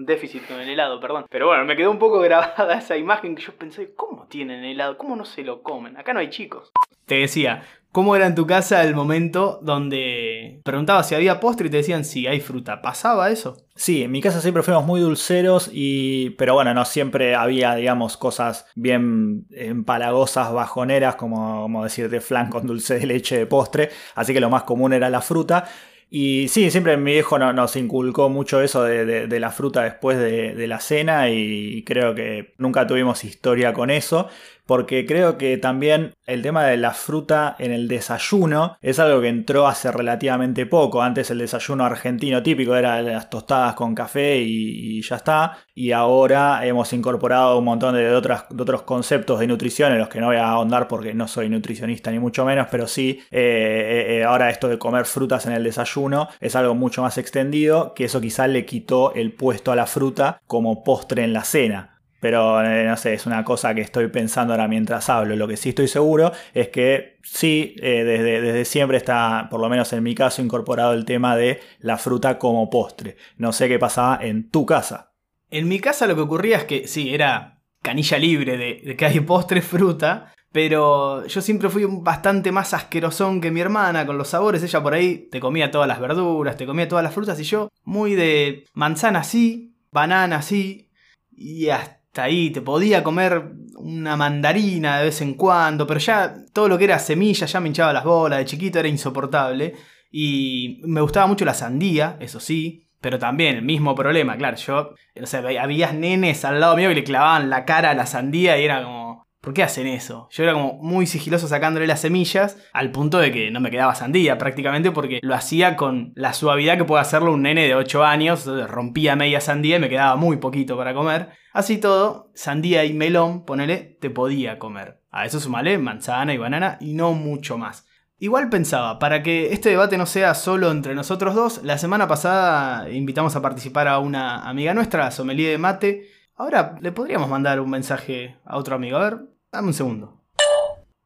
Déficit 0.07 0.47
con 0.47 0.59
el 0.59 0.69
helado, 0.69 0.99
perdón. 0.99 1.25
Pero 1.29 1.47
bueno, 1.47 1.65
me 1.65 1.75
quedó 1.75 1.91
un 1.91 1.99
poco 1.99 2.19
grabada 2.21 2.79
esa 2.79 2.97
imagen 2.97 3.35
que 3.35 3.43
yo 3.43 3.53
pensé, 3.53 3.93
¿cómo 3.93 4.25
tienen 4.27 4.63
helado? 4.63 4.97
¿Cómo 4.97 5.15
no 5.15 5.25
se 5.25 5.43
lo 5.43 5.61
comen? 5.61 5.97
Acá 5.97 6.13
no 6.13 6.19
hay 6.19 6.31
chicos. 6.31 6.71
Te 7.05 7.15
decía, 7.15 7.63
¿cómo 7.93 8.15
era 8.15 8.25
en 8.25 8.35
tu 8.35 8.45
casa 8.45 8.83
el 8.83 8.93
momento 8.93 9.59
donde 9.61 10.59
preguntabas 10.65 11.07
si 11.07 11.15
había 11.15 11.39
postre 11.39 11.67
y 11.67 11.69
te 11.69 11.77
decían 11.77 12.03
si 12.03 12.27
hay 12.27 12.41
fruta? 12.41 12.81
¿Pasaba 12.81 13.29
eso? 13.29 13.57
Sí, 13.75 14.03
en 14.03 14.11
mi 14.11 14.21
casa 14.21 14.41
siempre 14.41 14.63
fuimos 14.63 14.85
muy 14.85 14.99
dulceros 14.99 15.69
y 15.71 16.31
pero 16.31 16.55
bueno, 16.55 16.73
no 16.73 16.83
siempre 16.83 17.35
había, 17.35 17.75
digamos, 17.75 18.17
cosas 18.17 18.65
bien 18.75 19.45
empalagosas, 19.51 20.51
bajoneras, 20.51 21.15
como, 21.15 21.61
como 21.61 21.83
decirte 21.83 22.19
flan 22.19 22.49
con 22.49 22.67
dulce 22.67 22.99
de 22.99 23.05
leche 23.05 23.37
de 23.37 23.45
postre, 23.45 23.89
así 24.15 24.33
que 24.33 24.41
lo 24.41 24.49
más 24.49 24.63
común 24.63 24.91
era 24.91 25.09
la 25.09 25.21
fruta. 25.21 25.65
Y 26.09 26.47
sí, 26.47 26.71
siempre 26.71 26.95
mi 26.95 27.11
viejo 27.11 27.37
nos 27.37 27.75
inculcó 27.75 28.29
mucho 28.29 28.61
eso 28.61 28.83
de, 28.83 29.39
la 29.39 29.51
fruta 29.51 29.83
después 29.83 30.17
de, 30.17 30.55
de, 30.55 30.67
la 30.67 30.79
cena 30.79 31.29
y 31.29 31.83
creo 31.83 32.15
que 32.15 32.53
nunca 32.57 32.87
tuvimos 32.87 33.25
historia 33.25 33.73
con 33.73 33.89
eso 33.89 34.29
porque 34.67 35.05
creo 35.05 35.37
que 35.37 35.57
también 35.57 36.13
el 36.25 36.41
tema 36.41 36.65
de 36.65 36.77
la 36.77 36.91
fruta 36.91 37.55
en 37.57 37.71
el 37.71 37.87
desayuno 37.87 38.77
es 38.81 38.99
algo 38.99 39.21
que 39.21 39.29
entró 39.29 39.65
hace 39.65 39.91
relativamente 39.91 40.65
poco. 40.65 41.01
Antes 41.01 41.31
el 41.31 41.39
desayuno 41.39 41.85
argentino 41.85 42.43
típico 42.43 42.75
era 42.75 43.01
las 43.01 43.29
tostadas 43.29 43.73
con 43.73 43.95
café 43.95 44.37
y, 44.37 45.01
ya 45.01 45.15
está. 45.15 45.57
Y 45.73 45.93
ahora 45.93 46.65
hemos 46.65 46.91
incorporado 46.91 47.57
un 47.57 47.65
montón 47.65 47.95
de, 47.95 48.13
otros 48.13 48.81
conceptos 48.83 49.39
de 49.39 49.47
nutrición 49.47 49.93
en 49.93 49.99
los 49.99 50.09
que 50.09 50.19
no 50.19 50.27
voy 50.27 50.35
a 50.35 50.49
ahondar 50.49 50.87
porque 50.87 51.13
no 51.13 51.27
soy 51.27 51.49
nutricionista 51.49 52.11
ni 52.11 52.19
mucho 52.19 52.43
menos, 52.43 52.67
pero 52.69 52.87
sí, 52.87 53.21
eh, 53.31 53.39
eh, 53.39 54.17
eh, 54.17 54.23
ahora 54.25 54.49
esto 54.49 54.67
de 54.67 54.77
comer 54.77 55.05
frutas 55.05 55.45
en 55.45 55.53
el 55.53 55.63
desayuno 55.63 56.27
es 56.41 56.55
algo 56.57 56.75
mucho 56.75 57.01
más 57.01 57.17
extendido, 57.17 57.93
que 57.93 58.05
eso 58.05 58.19
quizás 58.19 58.49
le 58.49 58.65
quitó 58.65 59.13
el 59.13 59.31
puesto 59.33 59.71
a 59.71 59.77
la 59.77 59.85
fruta 59.85 60.41
como 60.45 60.83
postre 60.83 61.23
en 61.23 61.31
la 61.31 61.43
cena. 61.43 61.96
Pero 62.19 62.63
eh, 62.63 62.85
no 62.85 62.97
sé, 62.97 63.13
es 63.13 63.25
una 63.25 63.43
cosa 63.43 63.75
que 63.75 63.81
estoy 63.81 64.07
pensando 64.07 64.53
ahora 64.53 64.67
mientras 64.67 65.09
hablo. 65.09 65.35
Lo 65.35 65.47
que 65.47 65.57
sí 65.57 65.69
estoy 65.69 65.87
seguro 65.87 66.31
es 66.53 66.69
que 66.69 67.17
sí, 67.23 67.75
eh, 67.81 68.03
desde, 68.03 68.41
desde, 68.41 68.65
siempre 68.65 68.97
está, 68.97 69.47
por 69.51 69.59
lo 69.59 69.69
menos 69.69 69.93
en 69.93 70.03
mi 70.03 70.15
caso, 70.15 70.41
incorporado 70.41 70.93
el 70.93 71.05
tema 71.05 71.35
de 71.35 71.59
la 71.79 71.97
fruta 71.97 72.39
como 72.39 72.69
postre. 72.69 73.17
No 73.37 73.53
sé 73.53 73.67
qué 73.67 73.77
pasaba 73.77 74.19
en 74.21 74.49
tu 74.49 74.65
casa. 74.65 75.13
En 75.49 75.67
mi 75.67 75.79
casa 75.79 76.07
lo 76.07 76.15
que 76.15 76.21
ocurría 76.21 76.57
es 76.57 76.63
que 76.65 76.87
sí, 76.87 77.13
era 77.13 77.61
canilla 77.81 78.17
libre 78.17 78.57
de, 78.57 78.81
de 78.83 78.95
que 78.95 79.05
hay 79.05 79.19
postre 79.19 79.61
fruta, 79.61 80.33
pero 80.51 81.25
yo 81.27 81.41
siempre 81.41 81.69
fui 81.69 81.85
bastante 81.87 82.51
más 82.51 82.73
asquerosón 82.73 83.41
que 83.41 83.51
mi 83.51 83.61
hermana 83.61 84.07
con 84.07 84.17
los 84.17 84.29
sabores. 84.29 84.63
Ella 84.63 84.81
por 84.81 84.93
ahí 84.93 85.29
te 85.31 85.39
comía 85.39 85.69
todas 85.69 85.87
las 85.87 85.99
verduras, 85.99 86.57
te 86.57 86.65
comía 86.65 86.87
todas 86.87 87.03
las 87.03 87.13
frutas 87.13 87.39
y 87.39 87.43
yo 87.43 87.69
muy 87.83 88.15
de 88.15 88.65
manzana 88.73 89.23
sí, 89.23 89.75
banana 89.91 90.41
sí 90.41 90.89
y 91.31 91.69
hasta 91.69 91.96
ahí 92.19 92.49
te 92.51 92.61
podía 92.61 93.03
comer 93.03 93.51
una 93.77 94.17
mandarina 94.17 94.97
de 94.97 95.05
vez 95.05 95.21
en 95.21 95.35
cuando, 95.35 95.85
pero 95.85 95.99
ya 95.99 96.35
todo 96.53 96.67
lo 96.67 96.77
que 96.77 96.85
era 96.85 96.99
semilla 96.99 97.45
ya 97.45 97.59
me 97.59 97.67
hinchaba 97.67 97.93
las 97.93 98.03
bolas, 98.03 98.39
de 98.39 98.45
chiquito 98.45 98.79
era 98.79 98.87
insoportable 98.87 99.75
y 100.11 100.81
me 100.83 101.01
gustaba 101.01 101.27
mucho 101.27 101.45
la 101.45 101.53
sandía, 101.53 102.17
eso 102.19 102.39
sí. 102.39 102.83
Pero 102.99 103.19
también 103.19 103.55
el 103.55 103.61
mismo 103.61 103.93
problema, 103.93 104.35
claro, 104.37 104.57
yo, 104.57 104.95
o 105.21 105.25
sea, 105.27 105.43
había 105.61 105.93
nenes 105.93 106.43
al 106.43 106.59
lado 106.59 106.75
mío 106.75 106.89
que 106.89 106.95
le 106.95 107.03
clavaban 107.03 107.47
la 107.47 107.63
cara 107.63 107.91
a 107.91 107.93
la 107.93 108.07
sandía 108.07 108.57
y 108.57 108.65
era 108.65 108.83
como, 108.83 109.06
¿Por 109.47 109.53
qué 109.53 109.63
hacen 109.63 109.87
eso? 109.87 110.27
Yo 110.29 110.43
era 110.43 110.51
como 110.51 110.73
muy 110.73 111.07
sigiloso 111.07 111.47
sacándole 111.47 111.87
las 111.87 112.01
semillas, 112.01 112.57
al 112.73 112.91
punto 112.91 113.17
de 113.17 113.31
que 113.31 113.49
no 113.49 113.61
me 113.61 113.71
quedaba 113.71 113.95
sandía 113.95 114.37
prácticamente, 114.37 114.91
porque 114.91 115.21
lo 115.23 115.33
hacía 115.33 115.77
con 115.77 116.11
la 116.15 116.33
suavidad 116.33 116.75
que 116.75 116.83
puede 116.83 116.99
hacerlo 116.99 117.31
un 117.31 117.43
nene 117.43 117.65
de 117.65 117.73
8 117.73 118.03
años, 118.03 118.45
rompía 118.45 119.15
media 119.15 119.39
sandía 119.39 119.77
y 119.77 119.79
me 119.79 119.87
quedaba 119.87 120.17
muy 120.17 120.35
poquito 120.35 120.75
para 120.75 120.93
comer. 120.93 121.29
Así 121.53 121.77
todo, 121.77 122.29
sandía 122.35 122.83
y 122.83 122.91
melón, 122.91 123.45
ponele, 123.45 123.97
te 124.01 124.09
podía 124.09 124.59
comer. 124.59 124.99
A 125.11 125.25
eso 125.25 125.39
sumale 125.39 125.77
manzana 125.77 126.33
y 126.33 126.37
banana 126.37 126.77
y 126.81 126.93
no 126.93 127.13
mucho 127.13 127.57
más. 127.57 127.87
Igual 128.17 128.49
pensaba, 128.49 128.99
para 128.99 129.23
que 129.23 129.53
este 129.53 129.69
debate 129.69 129.97
no 129.97 130.07
sea 130.07 130.33
solo 130.33 130.71
entre 130.71 130.93
nosotros 130.93 131.35
dos, 131.35 131.63
la 131.63 131.77
semana 131.77 132.05
pasada 132.05 132.89
invitamos 132.89 133.37
a 133.37 133.41
participar 133.41 133.87
a 133.87 133.99
una 133.99 134.41
amiga 134.49 134.73
nuestra, 134.73 135.09
Sommelier 135.09 135.51
de 135.51 135.57
Mate. 135.57 136.09
Ahora 136.35 136.75
le 136.81 136.91
podríamos 136.91 137.29
mandar 137.29 137.61
un 137.61 137.69
mensaje 137.69 138.35
a 138.43 138.57
otro 138.57 138.75
amigo. 138.75 138.97
A 138.97 139.09
ver, 139.09 139.36
dame 139.57 139.69
un 139.69 139.73
segundo. 139.73 140.13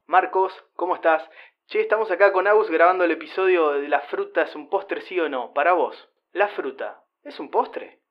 Marcos, 0.08 0.52
¿cómo 0.76 0.96
estás? 0.96 1.24
Che, 1.68 1.80
estamos 1.80 2.12
acá 2.12 2.34
con 2.34 2.48
Agus 2.48 2.70
grabando 2.70 3.06
el 3.06 3.12
episodio 3.12 3.72
de 3.72 3.88
La 3.88 4.02
fruta 4.02 4.42
es 4.42 4.54
un 4.58 4.70
postre, 4.70 5.00
sí 5.04 5.18
o 5.22 5.30
no. 5.30 5.54
Para 5.54 5.72
vos, 5.72 5.96
¿la 6.34 6.50
fruta 6.50 7.02
es 7.24 7.40
un 7.40 7.50
postre? 7.50 8.02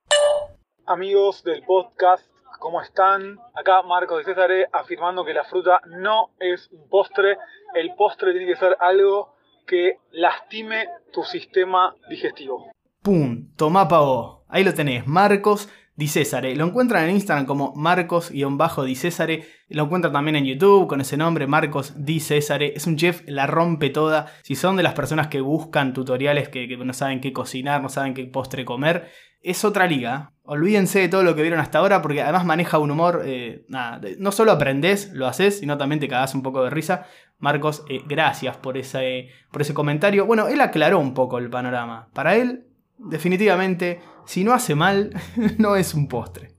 Amigos 0.87 1.45
del 1.45 1.63
podcast, 1.63 2.25
¿cómo 2.59 2.81
están? 2.81 3.39
Acá 3.55 3.83
Marcos 3.83 4.17
de 4.17 4.25
César 4.25 4.51
afirmando 4.73 5.27
que 5.27 5.35
la 5.35 5.45
fruta 5.45 5.83
no 5.89 6.31
es 6.39 6.71
un 6.73 6.89
postre. 6.89 7.37
El 7.75 7.95
postre 7.95 8.33
tiene 8.33 8.47
que 8.47 8.57
ser 8.57 8.79
algo 8.81 9.35
que 9.67 9.99
lastime 10.11 10.89
tu 11.13 11.23
sistema 11.23 11.95
digestivo. 12.09 12.73
¡Pum! 13.03 13.55
Tomá 13.57 13.87
pa' 13.89 14.01
vos. 14.01 14.39
Ahí 14.49 14.65
lo 14.65 14.73
tenés, 14.73 15.07
Marcos 15.07 15.69
Di 16.01 16.09
Césare. 16.09 16.57
Lo 16.57 16.65
encuentran 16.65 17.05
en 17.05 17.17
Instagram 17.17 17.45
como 17.45 17.75
Marcos-Di 17.77 18.95
Césare. 18.95 19.47
Lo 19.69 19.85
encuentran 19.85 20.15
también 20.15 20.37
en 20.37 20.47
YouTube 20.47 20.87
con 20.87 21.03
ese 21.03 21.19
nombre, 21.19 21.47
Marcos 21.47 21.93
Di 21.95 22.21
Césare. 22.21 22.73
Es 22.75 22.87
un 22.87 22.97
chef, 22.97 23.21
la 23.27 23.47
rompe 23.47 23.91
toda. 23.91 24.25
Si 24.43 24.55
son 24.55 24.77
de 24.77 24.83
las 24.83 24.95
personas 24.95 25.27
que 25.27 25.43
buscan 25.43 25.93
tutoriales 25.93 26.49
que, 26.49 26.75
no 26.79 26.95
saben 26.95 27.21
qué 27.21 27.35
cocinar, 27.35 27.83
no 27.83 27.91
saben 27.91 28.15
qué 28.15 28.25
postre 28.25 28.65
comer, 28.65 29.11
es 29.43 29.63
otra 29.63 29.87
liga. 29.87 30.33
Olvídense 30.43 31.01
de 31.01 31.09
todo 31.11 31.23
lo 31.23 31.37
que 31.37 31.43
vieron 31.43 31.61
hasta 31.61 31.81
ahora 31.81 32.01
porque 32.01 32.23
además 32.23 32.47
maneja 32.47 32.79
un 32.79 32.93
humor. 32.93 33.21
Eh, 33.27 33.67
nada, 33.69 34.01
no 34.19 34.33
solo 34.33 34.53
aprendés, 34.53 35.13
lo 35.13 35.27
haces, 35.27 35.59
sino 35.59 35.77
también 35.77 36.01
te 36.01 36.09
cagás 36.09 36.35
un 36.35 36.43
poco 36.43 36.65
de 36.65 36.71
risa. 36.71 37.05
Marcos, 37.39 37.85
eh, 37.91 38.01
gracias 38.07 38.57
por 38.57 38.79
ese, 38.79 39.29
por 39.53 39.61
ese 39.61 39.75
comentario. 39.75 40.25
Bueno, 40.25 40.49
él 40.49 40.63
aclaró 40.63 40.99
un 40.99 41.13
poco 41.13 41.37
el 41.37 41.51
panorama. 41.51 42.09
Para 42.15 42.37
él, 42.37 42.70
definitivamente, 43.09 44.01
si 44.27 44.45
no 44.45 44.53
hace 44.53 44.75
mal, 44.75 45.13
no 45.59 45.77
es 45.77 45.95
un 45.95 46.09
postre. 46.09 46.51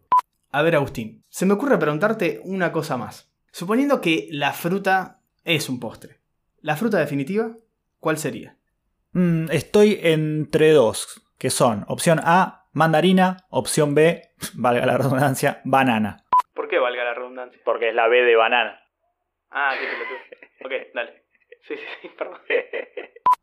A 0.51 0.62
ver, 0.62 0.75
Agustín, 0.75 1.24
se 1.29 1.45
me 1.45 1.53
ocurre 1.53 1.77
preguntarte 1.77 2.41
una 2.43 2.71
cosa 2.71 2.98
más. 2.98 3.31
Suponiendo 3.51 4.01
que 4.01 4.27
la 4.31 4.53
fruta 4.53 5.21
es 5.43 5.69
un 5.69 5.79
postre, 5.79 6.19
¿la 6.62 6.75
fruta 6.75 7.00
definitiva 7.00 7.51
cuál 8.00 8.17
sería? 8.17 8.55
Mm, 9.13 9.51
estoy 9.51 10.00
entre 10.01 10.71
dos, 10.71 11.21
que 11.38 11.50
son 11.50 11.83
opción 11.88 12.19
A, 12.24 12.65
mandarina, 12.71 13.38
opción 13.50 13.93
B, 13.93 14.21
valga 14.55 14.86
la 14.86 14.98
redundancia, 14.98 15.62
banana. 15.65 16.25
¿Por 16.53 16.67
qué 16.67 16.79
valga 16.79 17.03
la 17.03 17.13
redundancia? 17.13 17.60
Porque 17.65 17.89
es 17.89 17.95
la 17.95 18.07
B 18.07 18.21
de 18.21 18.36
banana. 18.36 18.79
Ah, 19.51 19.74
qué 19.79 19.86
pelotudo. 19.86 20.17
Ok, 20.63 20.93
dale. 20.93 21.24
Sí, 21.67 21.75
sí, 21.75 21.83
sí, 22.01 22.10
perdón. 22.17 22.39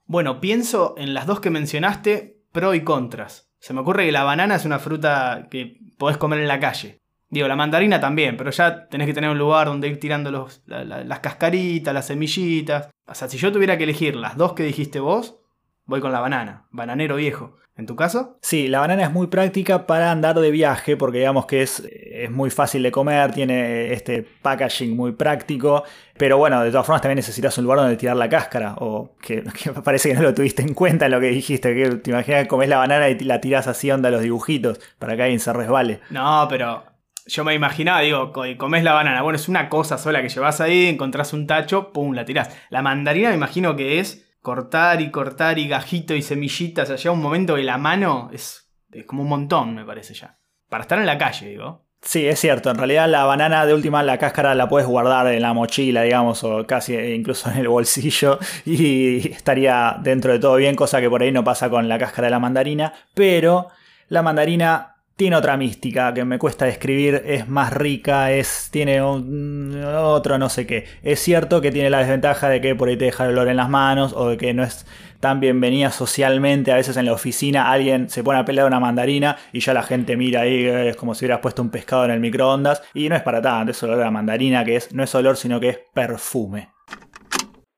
Bueno, 0.07 0.41
pienso 0.41 0.95
en 0.97 1.13
las 1.13 1.27
dos 1.27 1.41
que 1.41 1.51
mencionaste, 1.51 2.38
pro 2.53 2.75
y 2.75 2.83
contras. 2.83 3.51
Se 3.61 3.73
me 3.73 3.81
ocurre 3.81 4.07
que 4.07 4.13
la 4.13 4.25
banana 4.25 4.55
es 4.55 4.65
una 4.65 4.79
fruta 4.79 5.49
que 5.51 5.79
podés 5.99 6.17
comer 6.17 6.41
en 6.41 6.49
la 6.49 6.61
calle. 6.61 6.99
Digo, 7.31 7.47
la 7.47 7.57
mandarina 7.57 8.01
también, 8.01 8.37
pero 8.37 8.51
ya 8.51 8.89
tenés 8.89 9.07
que 9.07 9.13
tener 9.13 9.29
un 9.29 9.39
lugar 9.39 9.67
donde 9.67 9.89
ir 9.89 10.01
tirando 10.01 10.31
los, 10.31 10.63
las 10.67 11.21
cascaritas, 11.21 11.93
las 11.93 12.07
semillitas. 12.07 12.89
O 13.07 13.15
sea, 13.15 13.29
si 13.29 13.37
yo 13.37 13.53
tuviera 13.53 13.77
que 13.77 13.85
elegir 13.85 14.17
las 14.17 14.37
dos 14.37 14.55
que 14.55 14.63
dijiste 14.63 15.01
vos, 15.01 15.41
voy 15.89 16.01
con 16.01 16.13
la 16.13 16.21
banana, 16.21 16.67
bananero 16.71 17.17
viejo. 17.17 17.57
¿En 17.77 17.87
tu 17.87 17.95
caso? 17.95 18.39
Sí, 18.43 18.67
la 18.67 18.81
banana 18.81 19.05
es 19.05 19.13
muy 19.13 19.29
práctica 19.29 19.87
para 19.87 20.11
andar 20.11 20.39
de 20.41 20.51
viaje 20.51 20.97
porque 20.97 21.19
digamos 21.19 21.47
que 21.47 21.63
es, 21.63 21.81
es 21.81 22.29
muy 22.29 22.51
fácil 22.51 22.83
de 22.83 22.91
comer, 22.91 23.33
tiene 23.33 23.93
este 23.93 24.27
packaging 24.43 24.97
muy 24.97 25.13
práctico, 25.13 25.85
pero 26.17 26.39
bueno, 26.39 26.61
de 26.63 26.71
todas 26.71 26.85
formas 26.85 27.03
también 27.03 27.17
necesitas 27.17 27.57
un 27.57 27.65
lugar 27.65 27.79
donde 27.79 27.97
tirar 27.97 28.17
la 28.17 28.29
cáscara, 28.29 28.75
o 28.79 29.15
que, 29.23 29.45
parece 29.85 30.09
que 30.09 30.17
no 30.17 30.23
lo 30.23 30.35
tuviste 30.35 30.63
en 30.63 30.75
cuenta 30.75 31.07
en 31.07 31.13
lo 31.13 31.21
que 31.21 31.29
dijiste, 31.29 31.73
que 31.73 31.91
te 31.99 32.11
imaginas 32.11 32.43
que 32.43 32.49
comes 32.49 32.69
la 32.69 32.79
banana 32.79 33.09
y 33.11 33.19
la 33.21 33.41
tiras 33.41 33.69
así 33.69 33.91
onda 33.93 34.11
los 34.11 34.23
dibujitos 34.23 34.81
para 34.99 35.15
que 35.15 35.23
alguien 35.23 35.41
se 35.41 35.53
resbale. 35.53 36.01
No, 36.11 36.47
pero 36.51 36.83
yo 37.27 37.45
me 37.45 37.55
imaginaba, 37.55 38.01
digo, 38.01 38.33
comes 38.59 38.83
la 38.83 38.93
banana, 38.93 39.23
bueno, 39.23 39.37
es 39.37 39.49
una 39.49 39.69
cosa 39.69 39.99
sola 39.99 40.21
que 40.21 40.29
llevas 40.29 40.61
ahí, 40.61 40.87
encontrás 40.89 41.33
un 41.33 41.47
tacho, 41.47 41.93
pum, 41.93 42.13
la 42.13 42.25
tirás. 42.25 42.51
La 42.71 42.83
mandarina 42.83 43.29
me 43.29 43.37
imagino 43.37 43.77
que 43.77 44.01
es 44.01 44.28
cortar 44.41 45.01
y 45.01 45.11
cortar 45.11 45.59
y 45.59 45.69
gajito 45.69 46.15
y 46.15 46.23
semillitas, 46.23 46.91
allá 46.91 47.11
un 47.11 47.21
momento 47.23 47.57
que 47.57 47.63
la 47.63 47.79
mano 47.79 48.31
es, 48.33 48.71
como 49.07 49.23
un 49.23 49.29
montón, 49.29 49.75
me 49.75 49.85
parece 49.85 50.15
ya. 50.15 50.39
Para 50.69 50.83
estar 50.83 50.99
en 50.99 51.07
la 51.07 51.19
calle, 51.19 51.49
digo. 51.49 51.87
Sí, 52.01 52.27
es 52.27 52.39
cierto. 52.39 52.71
En 52.71 52.77
realidad 52.77 53.09
la 53.09 53.25
banana 53.25 53.67
de 53.67 53.75
última, 53.75 54.03
la 54.03 54.19
cáscara 54.19 54.55
la 54.55 54.69
puedes 54.69 54.87
guardar 54.87 55.27
en 55.29 55.43
la 55.43 55.53
mochila, 55.53 56.03
digamos, 56.03 56.45
o 56.45 56.65
casi 56.67 56.95
incluso 56.95 57.51
en 57.51 57.59
el 57.59 57.69
bolsillo 57.69 58.39
y 58.65 59.33
estaría 59.33 59.97
dentro 60.01 60.33
de 60.33 60.39
todo 60.39 60.57
bien, 60.57 60.77
cosa 60.77 61.01
que 61.01 61.11
por 61.11 61.23
ahí 61.23 61.33
no 61.33 61.43
pasa 61.43 61.69
con 61.71 61.89
la 61.89 61.99
cáscara 61.99 62.27
de 62.27 62.31
la 62.31 62.39
mandarina. 62.39 62.93
Pero 63.15 63.69
la 64.09 64.23
mandarina 64.23 64.98
tiene 65.19 65.35
otra 65.35 65.57
mística 65.57 66.15
que 66.15 66.25
me 66.25 66.39
cuesta 66.39 66.67
describir, 66.67 67.23
es 67.27 67.49
más 67.49 67.73
rica, 67.73 68.31
es, 68.31 68.69
tiene 68.71 69.03
otro 69.03 70.39
no 70.39 70.49
sé 70.49 70.65
qué. 70.65 70.85
Es 71.03 71.19
cierto 71.19 71.61
que 71.61 71.73
tiene 71.73 71.91
la 71.91 71.99
desventaja 71.99 72.49
de 72.49 72.61
que 72.61 72.77
por 72.77 72.89
ahí 72.89 72.97
te 72.97 73.07
deja 73.07 73.25
el 73.25 73.33
olor 73.33 73.49
en 73.49 73.57
las 73.57 73.69
manos 73.69 74.13
o 74.17 74.29
de 74.29 74.37
que 74.37 74.55
no 74.55 74.63
es 74.63 74.87
tan 75.19 75.41
bienvenida 75.41 75.91
socialmente. 75.91 76.71
A 76.71 76.77
veces 76.77 76.97
en 76.97 77.05
la 77.05 77.13
oficina 77.13 77.73
alguien 77.73 78.09
se 78.09 78.23
pone 78.23 78.39
a 78.39 78.45
pelear 78.45 78.69
una 78.69 78.79
mandarina 78.79 79.37
y 79.53 79.59
ya 79.59 79.75
la 79.75 79.83
gente 79.83 80.17
mira 80.17 80.43
ahí, 80.43 80.65
es 80.65 80.97
como 80.97 81.17
si 81.17 81.25
hubieras 81.25 81.41
puesto 81.41 81.63
un 81.63 81.73
pescado 81.73 82.05
en 82.05 82.13
el 82.13 82.21
microondas. 82.21 82.89
Y 82.95 83.09
no 83.09 83.17
es 83.17 83.23
para 83.23 83.43
tanto, 83.43 83.73
es 83.73 83.83
olor 83.83 84.01
a 84.01 84.05
la 84.05 84.13
mandarina 84.13 84.65
que 84.65 84.77
es, 84.77 84.95
no 84.95 85.03
es 85.03 85.13
olor 85.17 85.37
sino 85.37 85.59
que 85.59 85.71
es 85.71 85.81
perfume. 85.93 86.69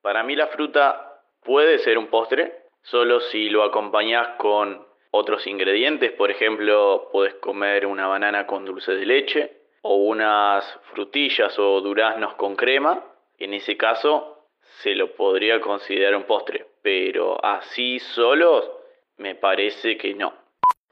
Para 0.03 0.23
mí 0.25 0.37
la 0.37 0.49
fruta 0.49 1.23
puede 1.43 1.79
ser 1.79 1.97
un 1.97 2.09
postre, 2.09 2.53
solo 2.83 3.19
si 3.19 3.49
lo 3.49 3.65
acompañas 3.65 4.29
con 4.37 4.90
otros 5.11 5.47
ingredientes. 5.47 6.13
Por 6.13 6.31
ejemplo, 6.31 7.09
puedes 7.13 7.35
comer 7.35 7.87
una 7.87 8.07
banana 8.07 8.47
con 8.47 8.65
dulce 8.65 8.93
de 8.93 9.07
leche 9.07 9.57
o 9.83 9.97
unas 9.97 10.65
frutillas 10.93 11.59
o 11.59 11.81
duraznos 11.81 12.35
con 12.35 12.57
crema. 12.57 13.05
En 13.39 13.55
ese 13.55 13.77
caso 13.77 14.47
se 14.83 14.95
lo 14.95 15.15
podría 15.15 15.61
considerar 15.61 16.15
un 16.15 16.25
postre, 16.25 16.67
pero 16.83 17.43
así 17.45 17.99
solos 17.99 18.71
me 19.17 19.35
parece 19.35 19.97
que 19.97 20.15
no. 20.15 20.33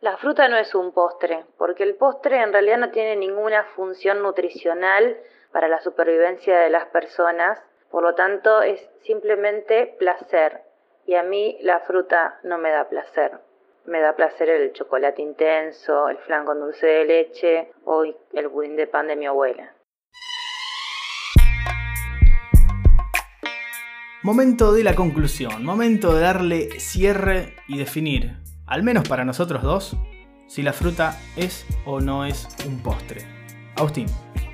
La 0.00 0.16
fruta 0.16 0.48
no 0.48 0.56
es 0.56 0.75
un 0.75 0.92
postre, 0.92 1.44
porque 1.56 1.82
el 1.82 1.96
postre 1.96 2.40
en 2.40 2.52
realidad 2.52 2.78
no 2.78 2.90
tiene 2.90 3.16
ninguna 3.16 3.64
función 3.75 4.22
nutricional 4.22 5.16
para 5.50 5.66
la 5.66 5.80
supervivencia 5.80 6.58
de 6.60 6.70
las 6.70 6.87
personas, 6.87 7.60
por 7.90 8.02
lo 8.02 8.14
tanto 8.14 8.62
es 8.62 8.80
simplemente 9.02 9.96
placer. 9.98 10.60
Y 11.06 11.14
a 11.14 11.22
mí 11.22 11.58
la 11.62 11.80
fruta 11.80 12.38
no 12.42 12.58
me 12.58 12.70
da 12.70 12.88
placer. 12.88 13.40
Me 13.88 14.00
da 14.00 14.14
placer 14.14 14.50
el 14.50 14.75
chocolate 14.75 15.23
intenso, 15.23 16.11
el 16.11 16.18
flan 16.18 16.45
con 16.45 16.61
dulce 16.61 16.87
de 16.87 17.04
leche 17.07 17.73
o 17.87 18.04
el 18.04 18.49
budín 18.49 18.76
de 18.76 18.87
pan 18.87 19.07
de 19.07 19.16
mi 19.16 19.25
abuela. 19.25 19.75
Momento 24.23 24.75
de 24.75 24.85
la 24.85 24.95
conclusión, 24.95 25.64
momento 25.64 26.14
de 26.14 26.21
darle 26.21 26.78
cierre 26.78 27.57
y 27.66 27.78
definir, 27.78 28.37
al 28.66 28.83
menos 28.83 29.09
para 29.09 29.25
nosotros 29.25 29.62
dos, 29.62 29.97
si 30.49 30.61
la 30.61 30.75
fruta 30.75 31.18
es 31.35 31.64
o 31.87 31.99
no 31.99 32.26
es 32.26 32.47
un 32.66 32.83
postre. 32.83 33.23
Agustín, 33.75 34.04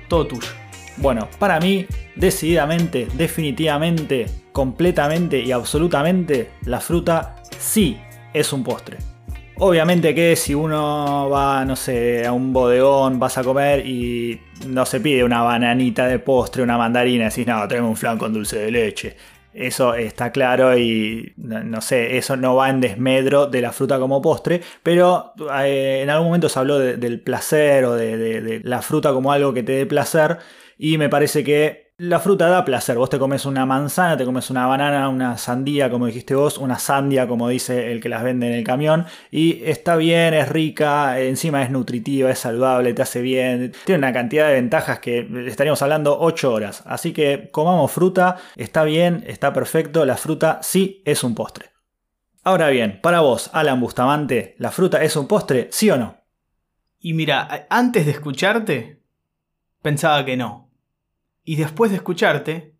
todo 0.07 0.27
tuyo. 0.27 0.47
Bueno, 0.95 1.27
para 1.39 1.59
mí, 1.59 1.85
decididamente, 2.15 3.09
definitivamente, 3.15 4.27
completamente 4.53 5.39
y 5.39 5.51
absolutamente, 5.51 6.51
la 6.63 6.79
fruta 6.79 7.35
sí 7.57 7.99
es 8.33 8.53
un 8.53 8.63
postre. 8.63 9.14
Obviamente 9.57 10.13
que 10.13 10.35
si 10.35 10.53
uno 10.53 11.29
va, 11.29 11.63
no 11.63 11.77
sé, 11.77 12.25
a 12.25 12.33
un 12.33 12.51
bodegón, 12.51 13.19
vas 13.19 13.37
a 13.37 13.43
comer 13.43 13.85
y 13.85 14.41
no 14.67 14.85
se 14.85 14.99
pide 14.99 15.23
una 15.23 15.43
bananita 15.43 16.07
de 16.07 16.19
postre, 16.19 16.61
una 16.61 16.77
mandarina, 16.77 17.29
decís, 17.29 17.47
no, 17.47 17.65
tráeme 17.65 17.87
un 17.87 17.95
flan 17.95 18.17
con 18.17 18.33
dulce 18.33 18.59
de 18.59 18.71
leche. 18.71 19.15
Eso 19.53 19.95
está 19.95 20.33
claro 20.33 20.77
y 20.77 21.33
no, 21.37 21.79
sé, 21.79 22.17
eso 22.17 22.35
no 22.35 22.55
va 22.57 22.69
en 22.69 22.81
desmedro 22.81 23.47
de 23.47 23.61
la 23.61 23.71
fruta 23.71 23.97
como 23.97 24.21
postre, 24.21 24.61
pero 24.83 25.31
eh, 25.63 26.01
en 26.03 26.09
algún 26.09 26.27
momento 26.27 26.49
se 26.49 26.59
habló 26.59 26.77
del 26.77 27.21
placer 27.21 27.85
o 27.85 27.93
de 27.93 28.59
la 28.65 28.81
fruta 28.81 29.13
como 29.13 29.31
algo 29.31 29.53
que 29.53 29.63
te 29.63 29.71
dé 29.71 29.85
placer 29.85 30.39
y 30.77 30.97
me 30.97 31.07
parece 31.07 31.45
que 31.45 31.84
la 31.97 32.19
fruta 32.19 32.49
da 32.49 32.65
placer. 32.65 32.97
Vos 32.97 33.09
te 33.09 33.19
comes 33.19 33.45
una 33.45 33.65
manzana, 33.65 34.17
te 34.17 34.25
comes 34.25 34.49
una 34.49 34.67
banana, 34.67 35.07
una 35.07 35.37
sandía, 35.37 35.89
como 35.89 36.07
dijiste 36.07 36.35
vos, 36.35 36.57
una 36.57 36.77
sandia, 36.77 37.27
como 37.27 37.47
dice 37.47 37.91
el 37.91 38.01
que 38.01 38.09
las 38.09 38.23
vende 38.23 38.47
en 38.47 38.53
el 38.53 38.63
camión. 38.63 39.05
Y 39.31 39.63
está 39.63 39.95
bien, 39.95 40.33
es 40.33 40.49
rica, 40.49 41.19
encima 41.19 41.63
es 41.63 41.69
nutritiva, 41.69 42.29
es 42.29 42.39
saludable, 42.39 42.93
te 42.93 43.01
hace 43.01 43.21
bien. 43.21 43.73
Tiene 43.85 43.99
una 43.99 44.13
cantidad 44.13 44.47
de 44.47 44.55
ventajas 44.55 44.99
que 44.99 45.27
estaríamos 45.47 45.81
hablando 45.81 46.19
8 46.19 46.51
horas. 46.51 46.83
Así 46.85 47.13
que 47.13 47.49
comamos 47.51 47.91
fruta, 47.91 48.37
está 48.57 48.83
bien, 48.83 49.23
está 49.27 49.53
perfecto. 49.53 50.05
La 50.05 50.17
fruta 50.17 50.59
sí 50.61 51.01
es 51.05 51.23
un 51.23 51.33
postre. 51.33 51.71
Ahora 52.43 52.69
bien, 52.69 52.99
para 53.01 53.21
vos, 53.21 53.49
Alan 53.53 53.79
Bustamante, 53.79 54.55
¿la 54.59 54.69
fruta 54.71 55.01
es 55.01 55.15
un 55.15 55.27
postre, 55.27 55.69
sí 55.71 55.89
o 55.89 55.97
no? 55.97 56.17
Y 56.99 57.13
mira, 57.13 57.67
antes 57.69 58.05
de 58.05 58.11
escucharte, 58.11 59.01
pensaba 59.81 60.25
que 60.25 60.37
no. 60.37 60.64
Y 61.45 61.55
después 61.55 61.91
de 61.91 61.97
escucharte, 61.97 62.75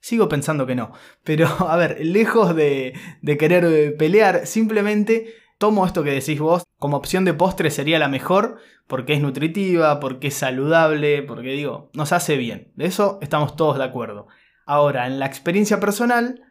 sigo 0.00 0.28
pensando 0.28 0.66
que 0.66 0.74
no. 0.74 0.92
Pero, 1.22 1.46
a 1.68 1.76
ver, 1.76 2.04
lejos 2.04 2.54
de, 2.54 2.92
querer 3.38 3.64
eh, 3.64 3.90
pelear, 3.92 4.46
simplemente 4.46 5.34
tomo 5.56 5.86
esto 5.86 6.02
que 6.02 6.10
decís 6.10 6.40
vos 6.40 6.64
como 6.78 6.98
opción 6.98 7.24
de 7.24 7.32
postre 7.32 7.70
sería 7.70 7.98
la 7.98 8.08
mejor 8.08 8.58
porque 8.86 9.14
es 9.14 9.22
nutritiva, 9.22 10.00
porque 10.00 10.26
es 10.26 10.34
saludable, 10.34 11.22
porque 11.22 11.52
digo, 11.52 11.90
nos 11.94 12.12
hace 12.12 12.36
bien. 12.36 12.72
De 12.74 12.84
eso 12.84 13.18
estamos 13.22 13.56
todos 13.56 13.78
de 13.78 13.84
acuerdo. 13.84 14.26
Ahora, 14.66 15.06
en 15.06 15.18
la 15.18 15.26
experiencia 15.26 15.80
personal, 15.80 16.42